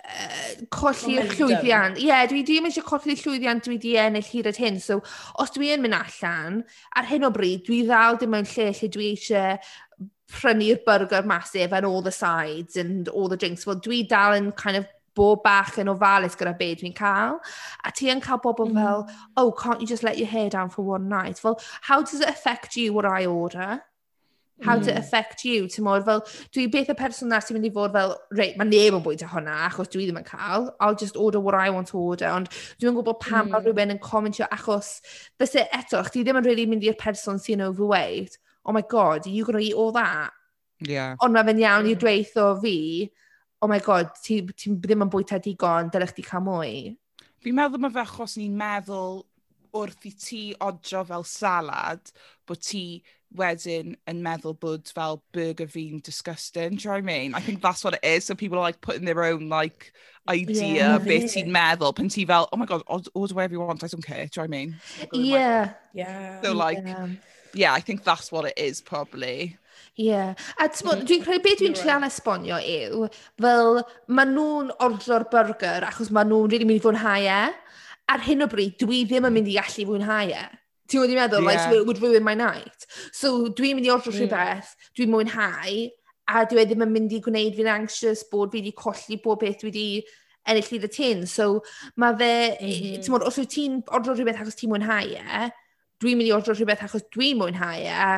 [0.00, 1.98] yy colli'r llwyddiant.
[2.00, 4.80] Ie, dwi ddim eisiau colli'r llwyddiant dwi 'di ennill hyd at hyn.
[4.82, 5.00] So,
[5.40, 6.62] os dwi yn mynd allan,
[6.96, 9.58] ar hyn o bryd, dwi ddal dim mewn lle lle dwi eisiau
[10.30, 13.66] prynu'r burger massive and all the sides and all the drinks.
[13.66, 17.40] Wel, dwi dal yn kind of bob bach yn ofalus gyda be dwi'n cael.
[17.84, 18.78] A ti yn cael bobl mm.
[18.78, 21.42] fel, oh, can't you just let your hair down for one night?
[21.42, 23.82] Well, how does it affect you what I order?
[24.62, 24.84] how mm.
[24.84, 24.98] to hmm.
[24.98, 26.22] affect you, timod, fel,
[26.54, 29.28] dwi beth y person na sy'n mynd i fod fel, reit, mae neb yn bwyta
[29.30, 32.50] hwnna, achos dwi ddim yn cael, I'll just order what I want to order, ond
[32.80, 33.54] dwi'n gwybod pam mm.
[33.54, 34.98] mae rhywun yn comentio, achos,
[35.40, 39.44] fyse eto, chdi ddim yn really mynd i'r person sy'n overweight, oh my god, are
[39.44, 40.36] going to eat all that?
[40.80, 41.16] Yeah.
[41.20, 42.76] Ond mae fe'n iawn i dweud o fi,
[43.60, 46.74] oh my god, ti, ti ddim yn bwyta digon, dylech ti cael mwy.
[47.40, 49.22] Fi'n meddwl mae fe achos ni'n meddwl
[49.76, 52.12] wrth i ti odro fel salad,
[52.48, 52.84] bod ti
[53.36, 57.34] wedyn yn meddwl bod fel burger fi'n disgusting, do you know what I mean?
[57.34, 58.24] I think that's what it is.
[58.24, 59.92] So people are like putting their own like
[60.28, 63.84] idea yeah, beth ti'n meddwl pan ti fel, oh my god, order whatever you want,
[63.84, 64.76] I don't care, do you know what I mean?
[65.12, 65.72] Yeah.
[65.94, 66.42] Yeah.
[66.42, 67.08] So like, yeah.
[67.54, 69.56] yeah, I think that's what it is probably.
[69.94, 70.34] Yeah.
[70.58, 73.08] A ti'n dwi'n credu beth dwi'n trial esbonio yw,
[73.40, 77.42] fel maen nhw'n ordro'r burger achos maen nhw'n really mynd i fwynhau e.
[78.10, 80.46] Ar hyn o bryd, dwi ddim yn mynd i allu fwynhau e.
[80.90, 81.46] Ti'n gwybod i'n fi'n meddwl?
[81.46, 82.86] Like, so it would ruin my night.
[83.14, 84.88] So dwi'n mynd i orffen rhywbeth mm.
[84.98, 85.76] dwi'n mwynhau,
[86.30, 89.40] a dwi e ddim yn mynd i gwneud fi'n anxious bod fi wedi colli bob
[89.42, 89.86] beth dwi wedi
[90.50, 91.26] ennill i the tin.
[91.26, 91.62] So
[91.96, 92.32] mae fe...
[92.60, 93.02] Mm-hmm.
[93.06, 95.50] timod, os wyt ti'n ordro rhywbeth achos ti'n mwynhau e,
[96.00, 98.12] dwi'n mynd i ordro rhywbeth achos dwi'n mwynhau e,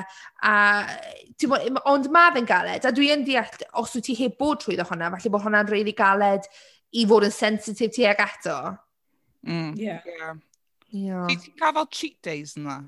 [0.48, 0.54] a
[1.40, 4.86] timod, ond mae fe'n galed, a dwi yn deall os wyt ti heb bod trwyddo
[4.88, 6.48] hwnna, falle bod hwnna'n rili galed
[6.92, 8.58] i fod yn sensitif ti ag ato.
[9.48, 10.00] Mm, yeah.
[10.06, 10.40] yeah.
[10.92, 11.26] Yeah.
[11.28, 12.82] Fi ti'n cael fel cheat days yna?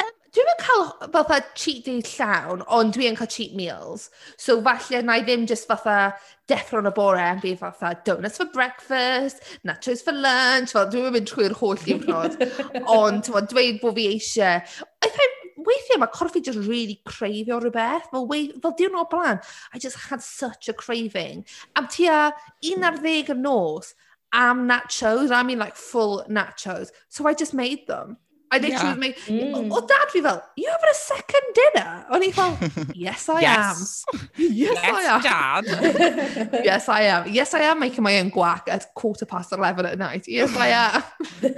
[0.00, 0.84] Um, dwi'n yn cael
[1.14, 4.08] fatha cheat day llawn, ond dwi'n cael cheat meals.
[4.38, 6.14] So falle na i ddim just fatha
[6.50, 11.16] deffro yn y bore yn bydd fatha donuts for breakfast, nachos for lunch, fel dwi'n
[11.16, 12.38] mynd trwy'r holl diwrnod.
[13.00, 14.62] ond ti'n dweud bod fi eisiau...
[15.00, 18.06] I find weithiau mae corff fi just really cravio rhywbeth.
[18.12, 19.42] Fel, wei, fel diwrnod blaen,
[19.74, 21.44] I just had such a craving.
[21.74, 22.30] Am tua
[22.62, 23.94] 11 y nos,
[24.32, 26.90] am nachos, I mean like full nachos.
[27.08, 28.16] So I just made them.
[28.52, 28.94] I literally Yeah.
[28.94, 29.14] made...
[29.28, 29.70] Mm.
[29.70, 32.04] O dad fi fel, you having a second dinner?
[32.10, 32.58] O'n i fel,
[32.96, 34.04] yes I yes.
[34.12, 34.20] am.
[34.36, 35.22] Yes, I am.
[35.22, 36.64] Dad.
[36.64, 37.28] Yes I am.
[37.28, 40.26] Yes I am making my own guac at quarter past 11 at night.
[40.26, 41.02] Yes I am.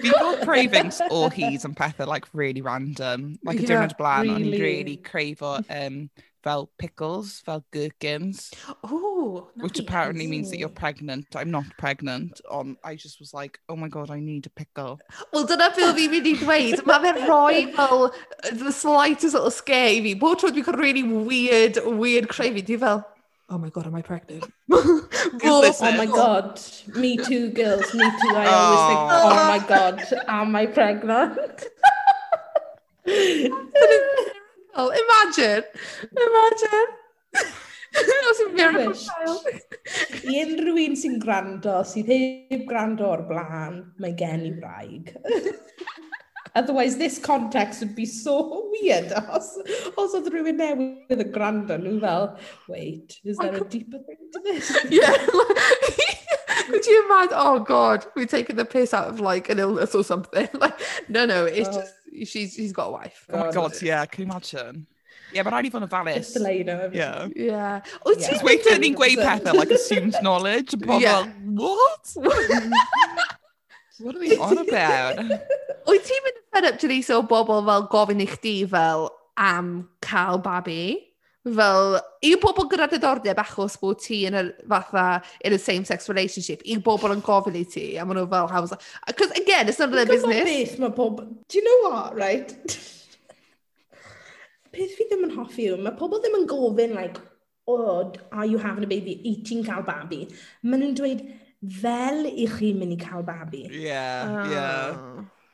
[0.05, 3.39] Cael cravings o hyd yn pethau like really random.
[3.43, 4.61] Like a Yeah, blaen, o'n i'n really.
[4.61, 6.11] really crave o um,
[6.43, 8.51] fel pickles, fel gherkins.
[8.91, 9.65] Ooh, nice.
[9.65, 11.27] Which apparently means that you're pregnant.
[11.37, 12.41] I'm not pregnant.
[12.51, 15.01] On, I just was like, oh my god, I need a pickle.
[15.33, 16.85] Wel, dyna beth fi'n mynd i dweud.
[16.89, 18.13] Mae fe'n rhoi fel
[18.53, 20.15] the slightest little scare i fi.
[20.15, 23.07] Bob tro dwi'n cael really weird, weird craving, dwi fel,
[23.53, 24.45] oh my god, am I pregnant?
[24.73, 25.09] oh,
[25.45, 26.61] oh my god,
[26.97, 28.35] me too, girls, me too.
[28.35, 31.67] I always think, oh my god, am I pregnant?
[34.75, 35.65] Oh, imagine.
[36.11, 36.89] Imagine.
[38.31, 39.05] Os yw'n miracle Wish.
[39.05, 39.47] child.
[40.25, 45.13] I unrhyw un sy'n gwrando, sydd heb gwrando o'r blaen, mae gen i wraig.
[46.55, 49.13] Otherwise, this context would be so weird.
[49.33, 49.51] Os,
[49.97, 52.27] os oedd rhywun newydd yn gwrando, nhw fel,
[52.73, 54.73] wait, is there a deeper thing to this?
[54.93, 55.17] Yeah.
[56.69, 57.37] Could you imagine?
[57.37, 60.49] Oh God, we're taking the piss out of like an illness or something.
[60.55, 61.81] Like, no, no, it's Oh.
[61.81, 61.95] just
[62.25, 63.27] she's, she's got a wife.
[63.33, 64.87] Oh my oh, god, yeah, can you imagine?
[65.33, 66.19] Yeah, but rhaid i fod yn ofalus.
[66.21, 66.91] Just Elena.
[66.93, 67.29] Yeah.
[67.35, 67.81] Yeah.
[68.05, 68.35] Wyt ti'n...
[68.35, 71.25] Cos weithio ni'n gweud pethau, like assumed knowledge, and pobl yeah.
[71.57, 72.13] what?
[74.03, 75.23] what are we on about?
[75.89, 79.09] Wyt ti'n mynd fed up to these o bobl fel gofyn i chdi fel
[79.41, 79.73] am
[80.05, 80.85] cael babi?
[81.43, 86.61] Fel, i bobl gyda diddordeb achos bod ti yn y fatha, in a same-sex relationship,
[86.63, 88.77] i bobl yn gofyn i ti, a maen nhw fel hawdd...
[89.09, 90.45] Because again, it's none of their business.
[90.47, 91.19] Beth mae pob...
[91.49, 92.53] Do you know what, right?
[94.73, 97.19] Peth fi ddim yn hoffi yw, mae pobl ddim yn gofyn, like,
[97.67, 99.19] oh, are you having a baby?
[99.27, 100.29] I ti'n cael babi?
[100.63, 101.25] Maen nhw'n dweud,
[101.83, 103.65] fel i chi mynd i cael babi.
[103.67, 104.95] Yeah, uh, yeah.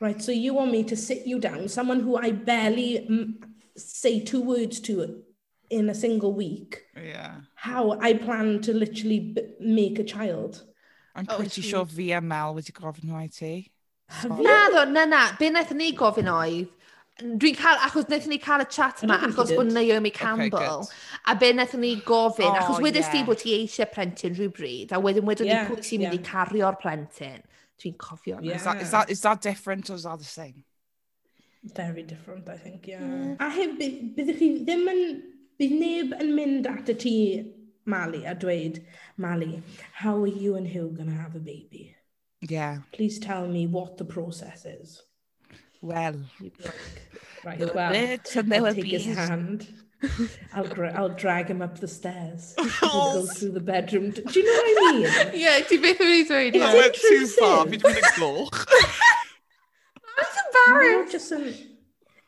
[0.04, 3.08] Right, so you want me to sit you down, someone who I barely
[3.74, 5.00] say two words to
[5.70, 6.84] in a single week.
[6.96, 7.40] Yeah.
[7.54, 10.64] How I plan to literally make a child.
[11.14, 11.70] I'm oh, pretty geez.
[11.70, 13.52] sure VML wedi gofyn nhw i ti.
[14.24, 15.22] Na, ddo, na, na.
[15.38, 16.68] Be wnaethon ni gofyn oedd,
[17.18, 21.34] Dwi'n cael, achos wnaethon ni cael y chat yma, achos bod Naomi Campbell, okay, a
[21.34, 23.16] be wnaethon ni gofyn, oh, achos wedys yeah.
[23.16, 26.20] ti bod ti eisiau plentyn rhywbryd, a wedyn wedyn yeah, ni pwy sy'n mynd i
[26.28, 27.42] cario'r plentyn.
[27.82, 28.38] Dwi'n cofio.
[28.38, 28.54] Yeah.
[28.54, 30.62] Is, that, is, that, is that different or is that the same?
[31.74, 33.02] Very different, I think, yeah.
[33.02, 33.34] yeah.
[33.42, 35.02] A hef, byddwch chi ddim yn
[35.58, 37.14] bydd neb yn mynd at y ti,
[37.88, 38.82] Mali, a dweud,
[39.16, 41.96] Mali, how are you and Hugh going to have a baby?
[42.40, 42.78] Yeah.
[42.92, 45.02] Please tell me what the process is.
[45.80, 46.20] Well.
[46.40, 46.74] Like,
[47.44, 49.04] right, there well, birds and there I'll take bees.
[49.04, 49.66] his hand.
[50.54, 52.54] I'll, I'll drag him up the stairs.
[52.80, 53.14] Oh.
[53.14, 54.10] We'll go through the bedroom.
[54.10, 55.30] Do you know what I mean?
[55.40, 56.56] yeah, ti beth yn ei dweud?
[56.56, 58.60] I went too far, fi dwi'n mynd gloch.
[60.16, 61.12] That's embarrassed.
[61.12, 61.50] Just an,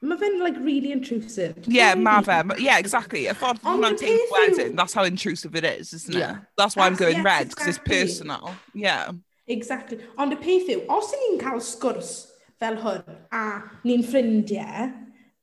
[0.01, 1.59] Mae fe'n like, really intrusive.
[1.67, 2.41] Yeah, ma fe.
[2.59, 3.27] Yeah, exactly.
[3.29, 6.15] Y ffordd Ond hwnna'n y peth teimlo yw- wedyn, that's how intrusive it is, isn't
[6.15, 6.21] it?
[6.23, 6.39] Yeah.
[6.57, 7.97] That's why I'm That's- going yes, red, because exactly.
[7.97, 8.55] it's personal.
[8.73, 9.13] Yeah.
[9.47, 9.99] Exactly.
[10.17, 12.15] Ond y peth yw, os ni'n cael sgwrs
[12.61, 13.45] fel hwn a
[13.85, 14.89] ni'n ffrindiau,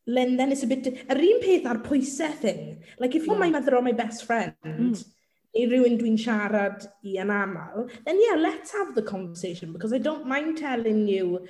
[0.07, 0.89] then, then it's a bit...
[1.05, 2.81] Yr un peth ar pwysau thing.
[2.97, 3.59] Like, if you're my mm.
[3.59, 4.97] mother or my best friend, mm.
[5.53, 10.01] neu rhywun dwi'n siarad i yn aml, then yeah, let's have the conversation because I
[10.01, 11.45] don't mind telling you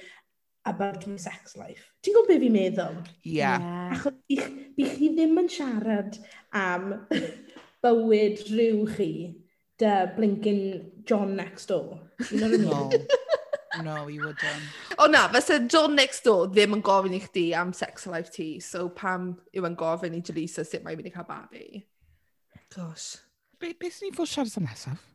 [0.67, 1.83] about my sex life.
[2.03, 3.01] Ti'n gwybod beth fi'n meddwl?
[3.23, 3.37] Ie.
[3.39, 3.67] Yeah.
[3.95, 4.47] Achos bych,
[4.77, 6.19] bych chi ddim yn siarad
[6.55, 6.89] am
[7.85, 9.11] bywyd rhyw chi
[9.81, 10.61] dy blinking
[11.05, 12.01] John next door.
[12.31, 13.07] You know what I mean?
[13.77, 14.63] no, no, you wouldn't.
[14.97, 18.57] O na, fysa John next door ddim yn gofyn i chdi am sex life ti,
[18.59, 21.85] so pam yw yn gofyn i Jalisa sut mae'n mynd i cael babi?
[22.73, 23.17] Gosh.
[23.61, 25.05] Be, beth sy'n ni'n fod siarad am nesaf?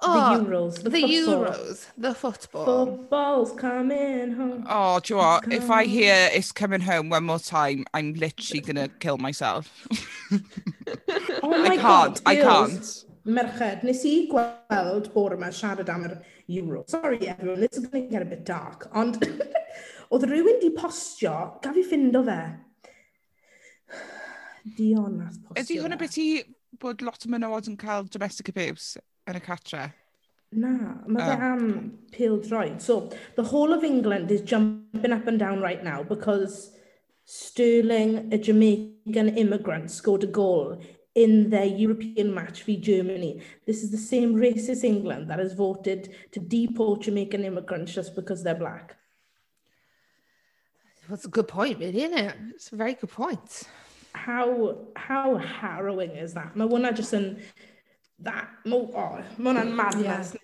[0.00, 0.82] Oh, the Euros.
[0.82, 1.86] The, the Euros.
[1.96, 2.86] The football.
[2.86, 4.64] Football's coming home.
[4.68, 5.52] Oh, do you know what?
[5.52, 9.86] If I hear it's coming home one more time, I'm literally going to kill myself.
[11.42, 11.80] oh my I can't.
[11.80, 13.04] God, I can't.
[13.28, 16.14] Merched, nes i gweld bore yma siarad am yr
[16.58, 16.84] Euro.
[16.88, 18.86] Sorry everyone, this is going to get a bit dark.
[18.96, 19.18] Ond
[20.14, 22.38] oedd rhywun di postio, gaf i ffindo fe.
[24.78, 25.60] Dion nath postio.
[25.60, 26.28] Ydy hwnna beth i
[26.80, 28.96] bod lot o menywod yn cael domestic abuse?
[29.28, 29.86] Yn y catre?
[30.50, 30.72] Na,
[31.06, 31.46] mae fe Oh.
[31.52, 32.80] am pil droed.
[32.80, 36.70] So, the whole of England is jumping up and down right now because
[37.24, 40.80] Sterling, a Jamaican immigrant, scored a goal
[41.14, 43.42] in their European match for Germany.
[43.66, 48.42] This is the same racist England that has voted to deport Jamaican immigrants just because
[48.42, 48.96] they're black.
[51.08, 52.34] That's a good point, really, isn't it?
[52.54, 53.64] It's a very good point.
[54.14, 56.56] How how harrowing is that?
[56.56, 57.38] Mae hwnna just yn...
[58.24, 58.48] that.
[58.64, 60.34] mo oh, ma hwnna'n madness.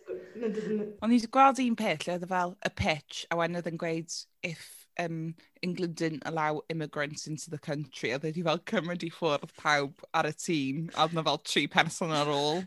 [0.45, 3.71] ond O'n wedi gweld un peth lle oedd e fel y pitch a wedyn oedd
[3.71, 4.17] yn gweud
[4.47, 4.65] if
[5.03, 10.03] um, England didn't allow immigrants into the country oedd wedi fel cymryd i ffwrdd pawb
[10.15, 12.65] ar y tîm a oedd na fel tri person ar ôl.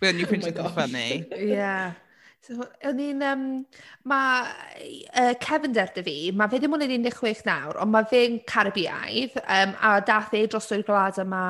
[0.00, 1.08] Be o'n i'n oh pwyntio'n funny
[1.52, 1.94] Yeah.
[2.42, 2.56] So
[2.88, 3.42] o'n i'n Um,
[4.10, 4.46] mae
[5.14, 8.08] uh, Kevin derdi fi, mae fe ddim ond yn un deg chwech nawr ond mae
[8.10, 11.42] fe'n Caribiaidd um, a dath e dros o'r gwlad yma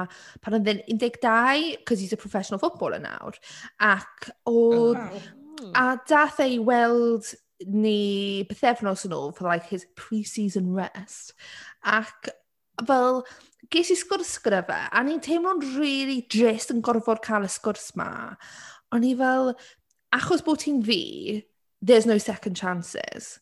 [0.45, 3.41] pan oedd e'n 12, cos he's a professional footballer nawr
[3.89, 5.01] ac oedd...
[5.01, 5.73] Oh, o waw!
[5.73, 7.33] ...a dath e i weld
[7.73, 11.33] ni bythefnos yn ôl for like his pre-season rest
[11.89, 12.33] ac
[12.85, 13.23] fel
[13.73, 17.95] ges i sgwrs gyda fe a ni'n teimlo'n really drist yn gorfod cael y sgwrs
[17.97, 18.11] 'ma.
[18.93, 19.55] O'n i fel
[20.13, 21.45] achos bod ti'n fi,
[21.81, 23.39] there's no second chances.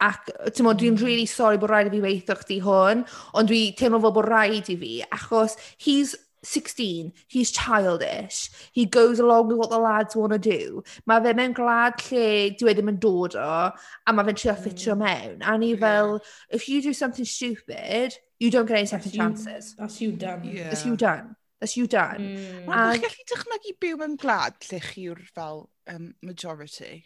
[0.00, 1.04] Ac, timod, dwi'n mm.
[1.04, 4.68] really sorry bod rhaid i fi weithio chdi hwn, ond dwi teimlo fel bod rhaid
[4.72, 6.14] i fi, achos he's
[6.46, 10.82] 16, he's childish, he goes along with what the lads want to do.
[11.06, 14.54] Mae fe mewn glad lle dwi e ddim yn dod o, a mae fe'n trio
[14.54, 14.60] mm.
[14.62, 15.40] ffitio mewn.
[15.42, 19.72] A ni fel, if you do something stupid, you don't get any second chances.
[19.72, 20.44] You, that's you done.
[20.44, 20.70] Yeah.
[20.70, 21.34] That's you done.
[21.60, 22.20] That's you done.
[22.20, 22.66] Mm.
[22.68, 27.04] Mae'n gallu dychmygu byw mewn gwlad lle chi yw'r fel um, majority.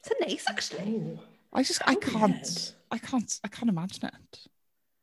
[0.00, 0.96] It's a nice, actually.
[1.00, 1.20] Oh.
[1.52, 2.58] I just, I can't, weird.
[2.90, 4.40] I can't, I can't imagine it.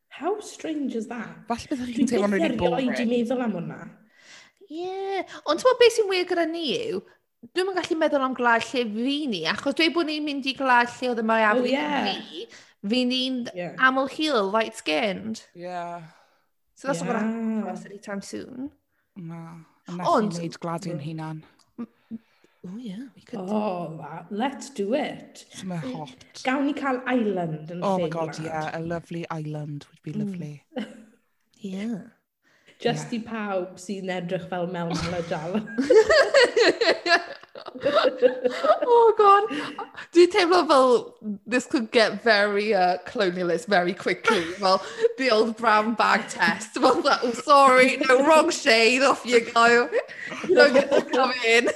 [0.09, 1.29] How strange is that?
[1.47, 2.91] Falle byddai chi'n teimlo'n really boring.
[2.91, 3.79] Dwi'n i meddwl am hwnna.
[4.67, 5.23] Yeah.
[5.47, 6.99] Ond ti'n beth sy'n wir gyda ni yw,
[7.55, 10.55] dwi'n yn gallu meddwl am glad lle fi ni, achos dwi bod ni'n mynd i
[10.57, 12.09] glad lle oedd y mae afon oh, yeah.
[12.09, 12.43] ni,
[12.91, 13.77] fi ni'n yeah.
[13.87, 15.45] aml heel, light-skinned.
[15.55, 16.11] Yeah.
[16.81, 17.13] So that's yeah.
[17.13, 18.71] not going to happen us anytime soon.
[19.15, 19.49] No,
[19.87, 21.03] unless Ond, you need Gladio'n mm.
[21.05, 21.43] hunan.
[21.77, 24.25] Oh yeah, we could Oh, that.
[24.31, 25.45] let's do it.
[25.53, 26.25] Some hot.
[26.43, 28.45] Gawn ni cael island yn Oh my god, lad.
[28.45, 30.25] yeah, a lovely island would be mm.
[30.25, 30.63] lovely.
[30.75, 30.87] Mm.
[31.57, 31.99] yeah.
[32.79, 33.19] Just yeah.
[33.19, 35.61] i pawb sy'n edrych fel Mel Maladal.
[37.83, 39.43] oh god.
[40.13, 44.45] Dwi'n teimlo fel this could get very uh, colonialist very quickly.
[44.59, 44.83] Well,
[45.17, 46.79] the old brown bag test.
[46.79, 49.89] Well, that, oh, sorry, no, wrong shade, off you go.
[50.47, 51.69] You don't get to come in.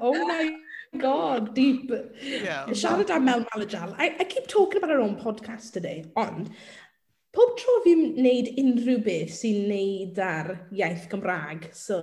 [0.00, 0.54] oh my
[0.98, 1.90] god, deep.
[2.20, 2.66] Yeah.
[2.68, 3.94] Siarad am Mel Maladal.
[3.98, 6.50] I, I keep talking about our own podcast today, ond
[7.36, 12.02] pob tro fi'n wneud unrhyw beth sy'n wneud ar iaith Gymraeg, so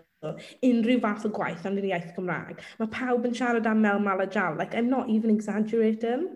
[0.65, 4.57] unrhyw fath o gwaith am yr iaith Gymraeg, mae pawb yn siarad am Mel Malajal.
[4.59, 6.30] Like, I'm not even exaggerating.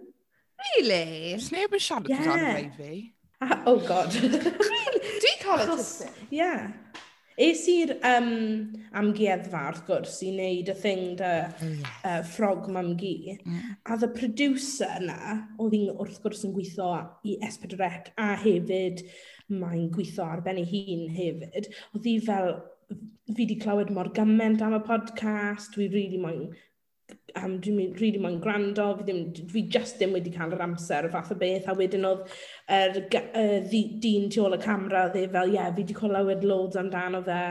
[0.62, 1.34] Really?
[1.38, 2.28] Does neb yn siarad yeah.
[2.36, 2.94] amdano fi.
[3.42, 4.14] Ah, oh, God.
[4.14, 6.10] Dwi'n cael y tipsy.
[6.30, 6.68] Yeah.
[7.40, 8.32] Es i'r um,
[9.00, 13.14] amgueddfa, wrth gwrs, i wneud y thing dy uh, ffrog mam gi.
[13.38, 13.70] Yeah.
[13.86, 16.92] A the producer yna, oedd hi'n wrth gwrs yn gweithio
[17.24, 19.06] i S4C a hefyd
[19.52, 21.72] mae'n gweithio ar ben ei hun hefyd.
[21.96, 22.54] Oedd hi fel,
[23.32, 26.52] fi wedi clywed mor gymaint am y podcast, dwi rili really moyn
[27.40, 30.64] um, dwi'n mynd, rili really moyn gwrando, fi, ddim, fi just ddim wedi cael yr
[30.66, 32.24] amser, fath o beth, a wedyn oedd
[32.68, 36.80] er, er, dyn tu ôl y camera, dde fel, ie, yeah, fi wedi clywed loads
[36.80, 37.44] amdano fe.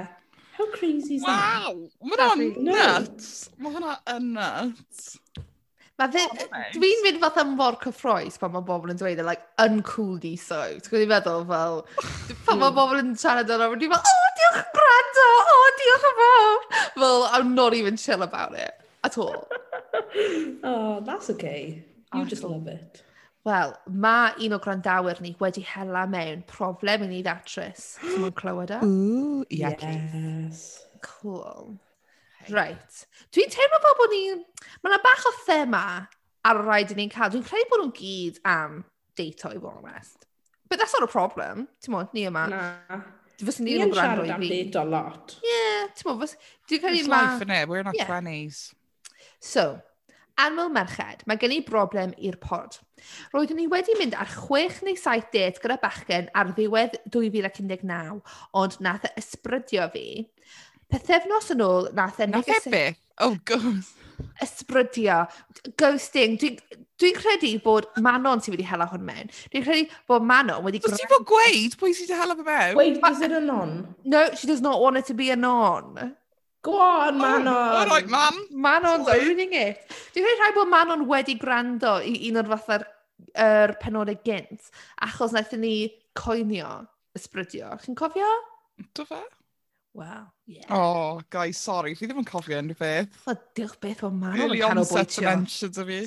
[0.60, 1.64] How crazy is that?
[1.64, 3.28] Wow, mae hwnna'n nuts.
[3.56, 5.06] Mae hwnna'n nuts.
[6.00, 6.22] Mae fe,
[6.72, 10.34] dwi'n mynd fath am mor cyffroes pan mae bobl yn dweud e, like, uncool di
[10.40, 10.60] so.
[10.80, 11.82] Ti'n gwybod i feddwl fel,
[12.46, 16.16] pan mae bobl yn siarad ar dwi'n fel, oh, diolch yn gwrando, oh, diolch yn
[16.20, 16.62] fawr.
[16.94, 19.44] Fel, I'm not even chill about it, at all
[20.64, 21.84] oh, that's okay.
[22.14, 23.02] You just love it.
[23.44, 27.94] Wel, mae un o grandawyr ni wedi hela mewn problem i ni ddatrys.
[28.04, 28.80] Mae'n clywed e.
[28.84, 30.84] Ooh, yeah, yes.
[31.00, 31.78] Cool.
[32.48, 33.06] Right.
[33.32, 34.22] Dwi'n teimlo fel bod ni...
[34.82, 35.84] Mae yna bach o thema
[36.44, 37.32] ar y rhaid i ni'n cael.
[37.32, 38.82] Dwi'n credu bod nhw'n gyd am
[39.16, 40.28] deito, i fod yn onest.
[40.68, 41.66] But that's not a problem.
[41.80, 42.46] Ti'n mwyn, ni yma.
[42.52, 43.02] Na.
[43.40, 44.50] Fyswn ni'n ni gwrando i fi.
[44.50, 45.38] Ni'n siarad am lot.
[45.46, 46.34] Yeah, ti'n mwyn.
[46.68, 47.22] Dwi'n credu ma...
[47.24, 47.68] Life, innit?
[47.72, 48.12] We're in our yeah.
[48.12, 48.66] 20s.
[49.40, 49.80] So,
[50.40, 52.78] Anwyl Merched, mae gen i broblem i'r pod.
[53.34, 57.48] Roeddwn i wedi mynd ar chwech neu saith dêt gyda bachgen ar ddiwedd dwy fil
[57.48, 58.20] ac un deg naw,
[58.56, 60.06] ond nath e ysbrydio fi.
[60.90, 62.28] Pethefnos yn ôl, nath e.
[62.30, 62.84] Nath e
[63.20, 63.92] Oh, gosh.
[64.42, 65.26] Ysbrydio.
[65.76, 66.38] Ghosting.
[66.40, 66.56] Dwi'n
[67.00, 69.28] dwi credu bod Manon sy'n wedi hela hwn mewn.
[69.52, 70.80] Dwi'n credu bod Manon wedi...
[70.84, 72.78] Dwi'n bod gweud pwy sy'n hela fe mewn?
[72.80, 73.76] Wait, is it a non?
[74.04, 76.16] No, she does not want it to be a non.
[76.62, 77.48] Go on, Manon!
[77.48, 78.46] Oh, all right, mam!
[78.50, 79.30] Manon's Sorry.
[79.30, 79.80] owning it.
[80.12, 82.84] Dwi'n credu rhaid bod Manon wedi gwrando i un o'r fatha'r
[83.34, 84.68] er penodau gynt,
[85.06, 85.74] achos wnaethon ni
[86.20, 86.72] coenio
[87.16, 87.72] ysbrydio.
[87.84, 88.28] Chi'n cofio?
[88.96, 89.22] Do fe?
[89.96, 90.26] Wel.
[90.46, 90.68] Yeah.
[90.68, 93.16] Oh, guys, sorry, fi ddim yn cofio unrhyw beth.
[93.26, 94.60] Wel, diolch beth o Manon yn canolbwyntio.
[94.60, 96.02] Really onset dementia da fi.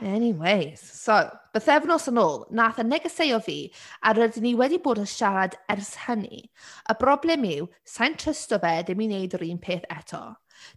[0.00, 1.12] Anyways, so
[1.52, 3.56] bythefnos yn ôl wnaeth e negeseuo fi
[4.00, 6.46] a rydyn ni wedi bod yn siarad ers hynny.
[6.88, 10.22] Y broblem yw, sa'n trysto fe ddim i wneud yr un peth eto.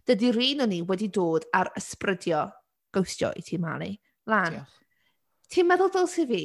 [0.04, 2.44] Dydy'r un o'n ni wedi dod ar ysbrydio
[2.92, 3.94] ghostio i ti, Mali.
[4.28, 4.60] Lan,
[5.48, 6.44] ti'n meddwl fel sy fi,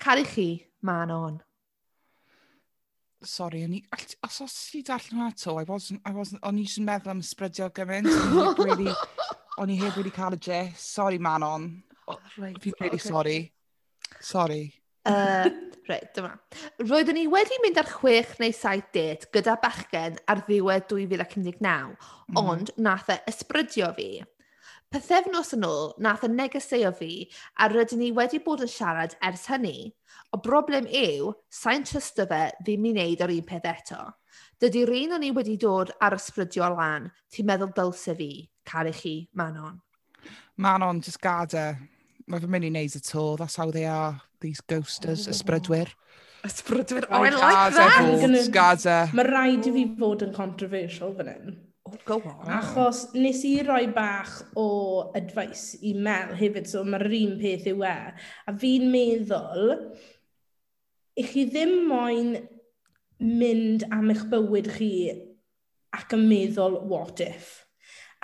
[0.00, 0.48] caru chi,
[0.80, 1.40] man on.
[3.24, 3.84] Sorry, o'n i...
[4.24, 6.00] Os os ti darllen hwnna to, I wasn't...
[6.08, 6.40] I wasn't...
[6.44, 8.08] O'n i sy'n meddwl am ysbrydio gymaint.
[9.60, 10.80] O'n i heb wedi cael y gist.
[10.80, 11.74] Sorry, man on.
[12.08, 12.56] Oh, right.
[12.60, 13.10] Fi'n credu, okay.
[13.10, 13.38] sori.
[14.20, 14.64] Sori.
[15.04, 15.50] Uh,
[15.84, 16.30] reit, dyma.
[16.80, 22.38] Roeddwn ni wedi mynd ar chwech neu saith det gyda bachgen ar ddiwedd 2019, mm.
[22.40, 24.08] ond nath e ysbrydio fi.
[24.94, 27.10] Pethefnos yn ôl, nath y negeseuo fi
[27.60, 29.90] a rydyn ni wedi bod yn siarad ers hynny.
[30.32, 34.04] O broblem yw, sa'n trysto fe ddim i wneud yr un peth eto.
[34.62, 38.30] Dydy'r un o'n i wedi dod ar ysbrydio lan, ti'n meddwl dylse fi,
[38.64, 39.82] cael i chi, Manon.
[40.56, 41.74] Manon, just gada.
[42.30, 43.36] Mae fy mynd i wneud at all.
[43.36, 45.92] That's how they are, these ghosters, oh, ysbrydwyr.
[46.44, 48.50] Ysbrydwyr, oh, I like that!
[48.52, 48.96] Gaza.
[49.16, 51.54] Mae rhaid i fi fod yn controversial fan hyn.
[51.84, 52.46] Oh, go on.
[52.46, 52.54] Oh.
[52.60, 54.66] Achos nes i roi bach o
[55.16, 57.94] advice i Mel hefyd, so mae'r un peth yw e.
[58.48, 59.74] A fi'n meddwl,
[61.20, 62.32] i chi ddim moyn
[63.20, 64.94] mynd am eich bywyd chi
[65.94, 67.63] ac yn meddwl what if.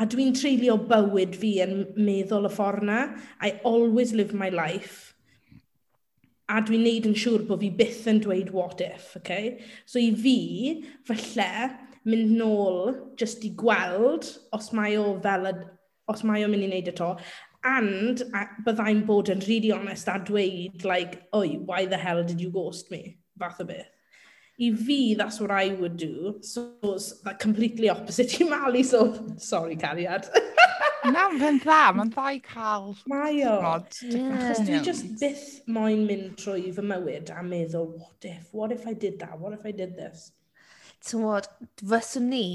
[0.01, 3.01] A dwi'n treulio bywyd fi yn meddwl y ffordd na.
[3.45, 5.13] I always live my life.
[6.49, 9.61] A dwi'n neud yn siŵr bod fi byth yn dweud what if, okay?
[9.85, 10.39] So i fi,
[11.05, 11.51] falle,
[12.09, 12.81] mynd nôl
[13.21, 14.25] just i gweld
[14.57, 15.51] os mae o fel,
[16.09, 17.13] os mae o'n mynd i wneud eto,
[17.69, 22.41] and a, byddai'n bod yn really honest a dweud, like, oi, why the hell did
[22.41, 23.19] you ghost me?
[23.39, 24.00] Fath o beth
[24.61, 26.37] i fi, that's what I would do.
[26.43, 30.29] So it's like completely opposite i Mali, so sorry, cariad.
[31.01, 32.91] Na, fe'n dda, mae'n dda i cael...
[33.09, 33.55] Mae o.
[33.73, 38.85] Achos dwi just byth moyn mynd trwy fy mywyd a meddwl, what if, what if
[38.87, 40.29] I did that, what if I did this?
[41.09, 41.49] Tywod,
[41.81, 42.47] fyswn ni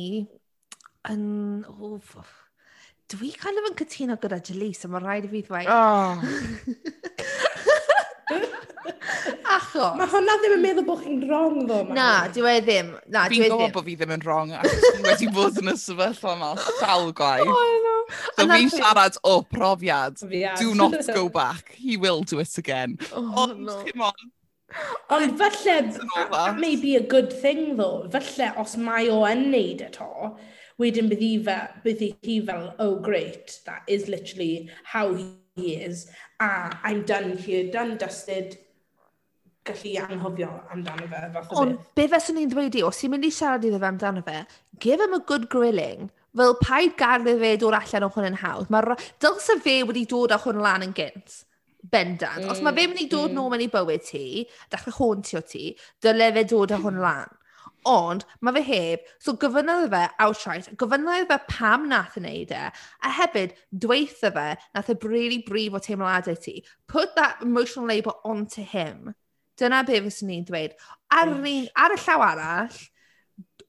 [1.09, 1.25] yn...
[1.73, 1.97] Oh,
[3.09, 5.73] dwi kind of yn cytuno gyda Jalise, a mae rhaid i fi ddweud...
[5.73, 6.21] Oh.
[9.55, 9.95] Achos...
[9.99, 11.97] Mae hwnna ddim yn meddwl bod chi'n wrong ddo, Mari.
[11.97, 12.91] Na, dwi e ddim.
[13.11, 13.63] Na, dyw e ddim.
[13.65, 17.11] Fi'n bod fi ddim yn wrong, achos fi wedi bod yn y sefyllfa yma sawl
[17.17, 17.51] gwaith.
[17.51, 18.05] Oh,
[18.37, 20.21] so fi siarad o profiad.
[20.59, 21.73] Do not go back.
[21.77, 22.97] He will do it again.
[23.13, 23.83] Oh, Ond, no.
[23.89, 24.27] come on.
[25.13, 25.77] Ond falle,
[26.31, 30.35] that may be a good thing ddo, falle os mae o yn neud eto,
[30.81, 36.07] wedyn byddi, fe, byddi hi fel, oh great, that is literally how he is,
[36.39, 38.57] Ah, I'm done here, done dusted,
[39.65, 41.61] gallu anghofio amdano fe fath o beth.
[41.61, 44.43] Ond be feswn i'n dweud i, os ti'n mynd i siarad iddo fe amdano fe,
[44.79, 46.09] give him a good grilling.
[46.35, 48.71] Fel paid gadw fe dod allan o hwn yn hawdd.
[48.73, 51.41] Mae dylse fe wedi dod â hwn lan yn gynt.
[51.85, 52.43] Bendant.
[52.43, 53.39] Mm, os mae fe mynd i dod mm.
[53.39, 54.27] nôl mewn i bywyd ti,
[54.73, 57.33] dechrau hauntio ti, dyle fe dod â hwn lan.
[57.85, 62.63] Ond mae fe heb, so gofynnodd fe outright, gofynnodd fe pam nath yn wneud e,
[63.05, 63.53] a hefyd
[63.85, 66.63] dweitha fe nath e really brif o teimladau ti.
[66.89, 69.13] Put that emotional labour onto him.
[69.59, 70.75] Dyna be fyswn i'n dweud.
[71.15, 72.79] Ar, yr un, ar y llaw arall,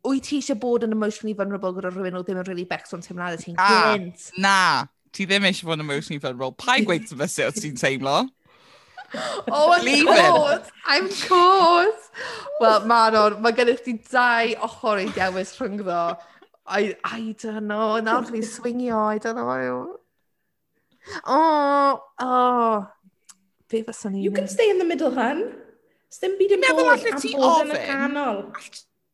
[0.07, 3.05] wyt ti eisiau bod yn emotionally vulnerable gyda rhywun o ddim yn really becs becso'n
[3.05, 4.31] teimladau ti'n ah, gynt?
[4.43, 4.59] Na,
[5.15, 6.57] ti ddim eisiau bod yn emotionally vulnerable.
[6.63, 8.25] Pa i gweud sy'n sut ti'n teimlo?
[9.53, 10.71] oh, of Leave course.
[10.87, 12.11] I'm course.
[12.61, 16.01] Wel, Manon, mae gennych chi dau ochr i dewis rhyngddo.
[16.67, 18.01] I, I don't know.
[18.03, 18.99] Nawr dwi'n swingio.
[18.99, 19.99] I don't know.
[21.27, 22.89] Oh, oh.
[23.71, 24.23] Be fyswn ni...
[24.23, 25.45] You can stay in the middle, hun.
[26.13, 27.79] Sdim byd yn meddwl allet ti ofyn.
[27.87, 28.43] canol.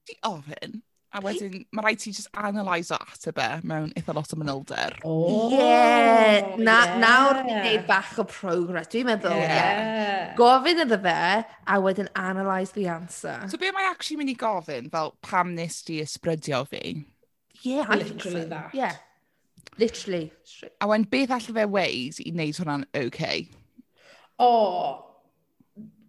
[0.08, 0.82] ti ofyn.
[1.12, 4.94] A wedyn, mae rhaid ti just analyse ateb e mewn eitha lot o manylder.
[5.04, 6.54] Oh, yeah.
[6.56, 6.94] Na, yeah.
[7.02, 9.36] Nawr ni'n gwneud bach o progress, dwi'n meddwl.
[9.36, 9.52] Yeah.
[9.52, 10.30] yeah.
[10.38, 13.36] Gofyn iddo fe, a wedyn analyse the answer.
[13.52, 17.02] So be mae actually mynd i gofyn, fel pam nes ti ysbrydio fi?
[17.60, 18.74] Yeah, I Literally that.
[18.74, 18.96] Yeah.
[19.76, 20.32] Literally.
[20.80, 23.50] A wen beth allai fe ways i wneud hwnna'n okay?
[24.40, 25.11] O, oh,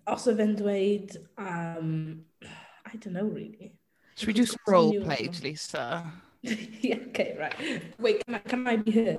[0.07, 2.25] o fe'n dweud, um,
[2.85, 3.73] I don't know really.
[4.15, 6.11] Should we do some role play, Lisa?
[6.41, 7.55] yeah, okay, right.
[7.99, 9.17] Wait, can I, can I be her?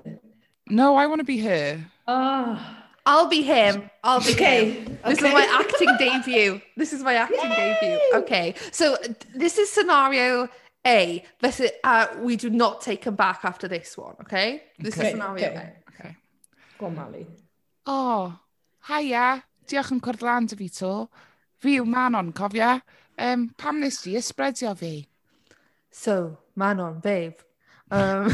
[0.68, 1.80] No, I want to be her.
[2.06, 3.90] Ah, I'll be him.
[4.02, 4.98] I'll be Okay, him.
[5.04, 5.28] This okay.
[5.28, 6.60] is my acting debut.
[6.76, 7.98] This is my acting debut.
[8.14, 8.96] Okay, so
[9.34, 10.48] this is scenario
[10.86, 11.24] A.
[11.40, 14.14] This is, uh, we do not take him back after this one.
[14.22, 15.72] Okay, this Okay, is scenario okay.
[16.00, 16.16] Okay.
[16.78, 17.26] go on, Mali.
[17.86, 18.38] Oh,
[18.86, 19.44] hiya.
[19.70, 20.92] diolch yn cwrdd lan dy fi to.
[21.62, 22.76] Fi yw Manon, cofia.
[23.18, 25.06] Um, pam nes di ysbredio fi?
[25.90, 27.38] So, Manon, babe.
[27.90, 28.30] Um,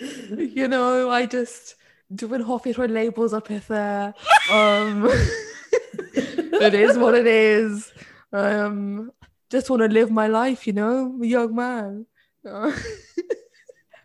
[0.38, 1.76] you know, I just...
[2.12, 4.12] Dwi'n hoffi rhoi labels ar pethau.
[4.52, 5.06] Um,
[6.66, 7.90] it is what it is.
[8.32, 9.12] Um,
[9.48, 11.18] just want to live my life, you know?
[11.22, 12.06] Young man.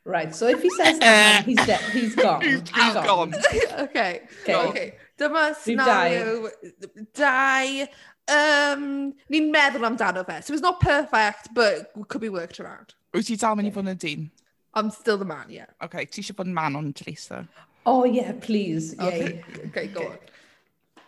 [0.07, 2.41] Right, so if he says that, uh, he's, dead, he's gone.
[2.41, 3.05] He's, he's gone.
[3.05, 3.33] gone.
[3.79, 4.21] okay.
[4.41, 4.51] okay.
[4.53, 4.61] No.
[4.69, 4.93] okay.
[5.19, 6.49] Dyma scenario
[7.13, 7.87] dau.
[8.29, 10.39] Um, Ni'n meddwl amdano fe.
[10.41, 12.95] So it's not perfect, but could be worked around.
[13.11, 14.23] Wyt ti dal mynd i fod yn dyn?
[14.79, 15.67] I'm still the man, yeah.
[15.83, 17.41] Okay, ti eisiau bod yn man on Teresa?
[17.85, 18.95] Oh, yeah, please.
[18.95, 19.07] Yay.
[19.07, 20.13] Okay, okay go okay.
[20.13, 21.03] on.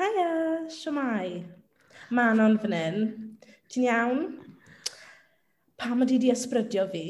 [0.00, 0.32] Hiya,
[0.74, 1.44] siamai.
[2.10, 2.98] Manon fan hyn.
[3.70, 4.26] Ti'n iawn?
[5.78, 7.06] Pam ydi di ysbrydio fi?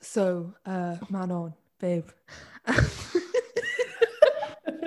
[0.00, 2.08] So, uh, Manon, babe.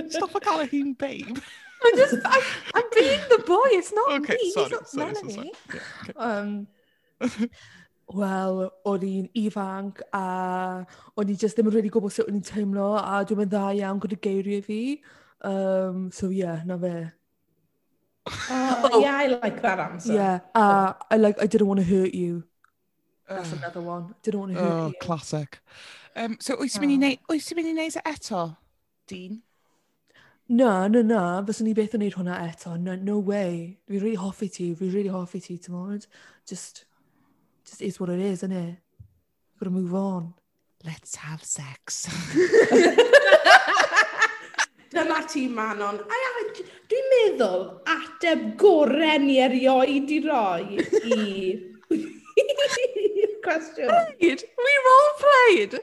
[0.10, 1.38] Stop calling him babe.
[1.84, 2.44] I'm just, I,
[2.76, 3.68] I'm being the boy.
[3.72, 4.52] It's not okay, me.
[4.52, 5.34] Sorry, it's not sorry, Melanie.
[5.34, 5.52] sorry.
[5.74, 6.14] yeah, okay.
[6.18, 6.68] um,
[8.12, 10.84] Wel, o'n i'n ifanc a
[11.16, 13.70] o'n i just ddim yn really gwybod sut o'n i'n teimlo a dwi'n mynd dda
[13.80, 14.80] iawn gyda geiriau fi.
[15.48, 16.96] Um, so yeah, na fe.
[18.28, 20.14] Uh, oh, yeah, I like that answer.
[20.14, 22.44] Yeah, uh, I like, I didn't want to hurt you.
[23.36, 24.16] That's another one.
[24.24, 24.94] Did not want to hurt oh, you.
[25.02, 25.60] Classic.
[26.16, 27.02] Um, so wyt ti'n mynd i oh.
[27.06, 28.42] neud, wyt ti'n mynd i neud e eto,
[29.08, 29.34] Dean?
[30.52, 32.72] Na, na, na, fyswn ni beth yn neud hwnna eto.
[32.76, 33.78] No, no way.
[33.88, 36.04] Fi really hoffi ti, fi really hoffi ti, ti'n modd.
[36.50, 36.84] Just,
[37.64, 38.76] just is what it is, isn't it?
[39.60, 40.34] Gotta move on.
[40.84, 42.10] Let's have sex.
[44.92, 46.04] Dyna ti, Manon.
[46.04, 46.32] A ia,
[46.92, 50.84] dwi'n meddwl ateb gorau ni erioed i roi
[51.16, 51.18] i...
[53.42, 53.88] Good question.
[53.88, 54.44] Played.
[54.58, 55.80] We role-played.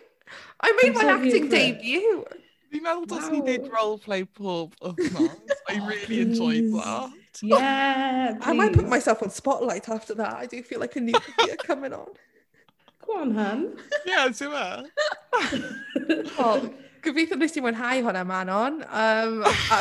[0.60, 2.24] I made my acting debut.
[2.68, 5.30] Fi'n meddwl dos ni did role-play pob wythnos.
[5.68, 7.12] I oh, really enjoyed that.
[7.42, 8.48] Yeah, please.
[8.48, 10.34] I might put myself on spotlight after that.
[10.34, 12.08] I do feel like a new career coming on.
[13.06, 13.78] Go on, hun.
[14.04, 14.90] Yeah, do it.
[17.08, 18.82] Gobeithio nes ti mwynhau hwnna, Manon.
[18.84, 19.78] Um, a,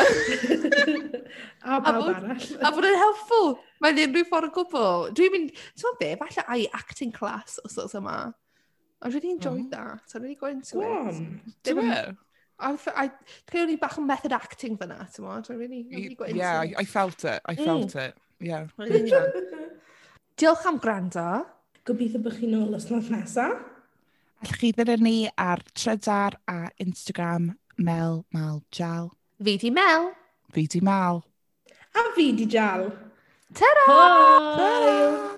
[1.67, 2.21] a, a, bod,
[2.63, 3.57] a bod yn helpful.
[3.84, 5.09] Mae'n unrhyw ffordd o gwbl.
[5.17, 8.19] Dwi'n mynd, ti'n be, falle ai acting class os oes yma.
[9.01, 9.75] I really enjoyed oh.
[9.75, 10.15] that.
[10.15, 10.88] I really got into Go it.
[10.88, 11.41] on.
[11.63, 12.15] Do it.
[12.59, 13.09] I, I,
[13.53, 15.51] o'n i bach o method acting fyna, ti'n modd?
[15.51, 16.73] I really, really got into yeah, it.
[16.80, 17.41] I, felt it.
[17.45, 18.07] I felt mm.
[18.07, 18.17] it.
[18.39, 18.65] Yeah.
[20.38, 21.28] Diolch am gwrando.
[21.86, 23.76] Gobeithio bych chi'n ôl os nesaf.
[24.38, 29.09] Allwch chi ddyn ni ar Trydar a Instagram Mel Mal Jal.
[29.41, 30.11] Fi di Mel.
[30.53, 31.23] Fi di Mal.
[31.97, 32.85] A fi di Jal.
[33.53, 33.85] Ta-ra!
[34.57, 35.36] Ta-ra!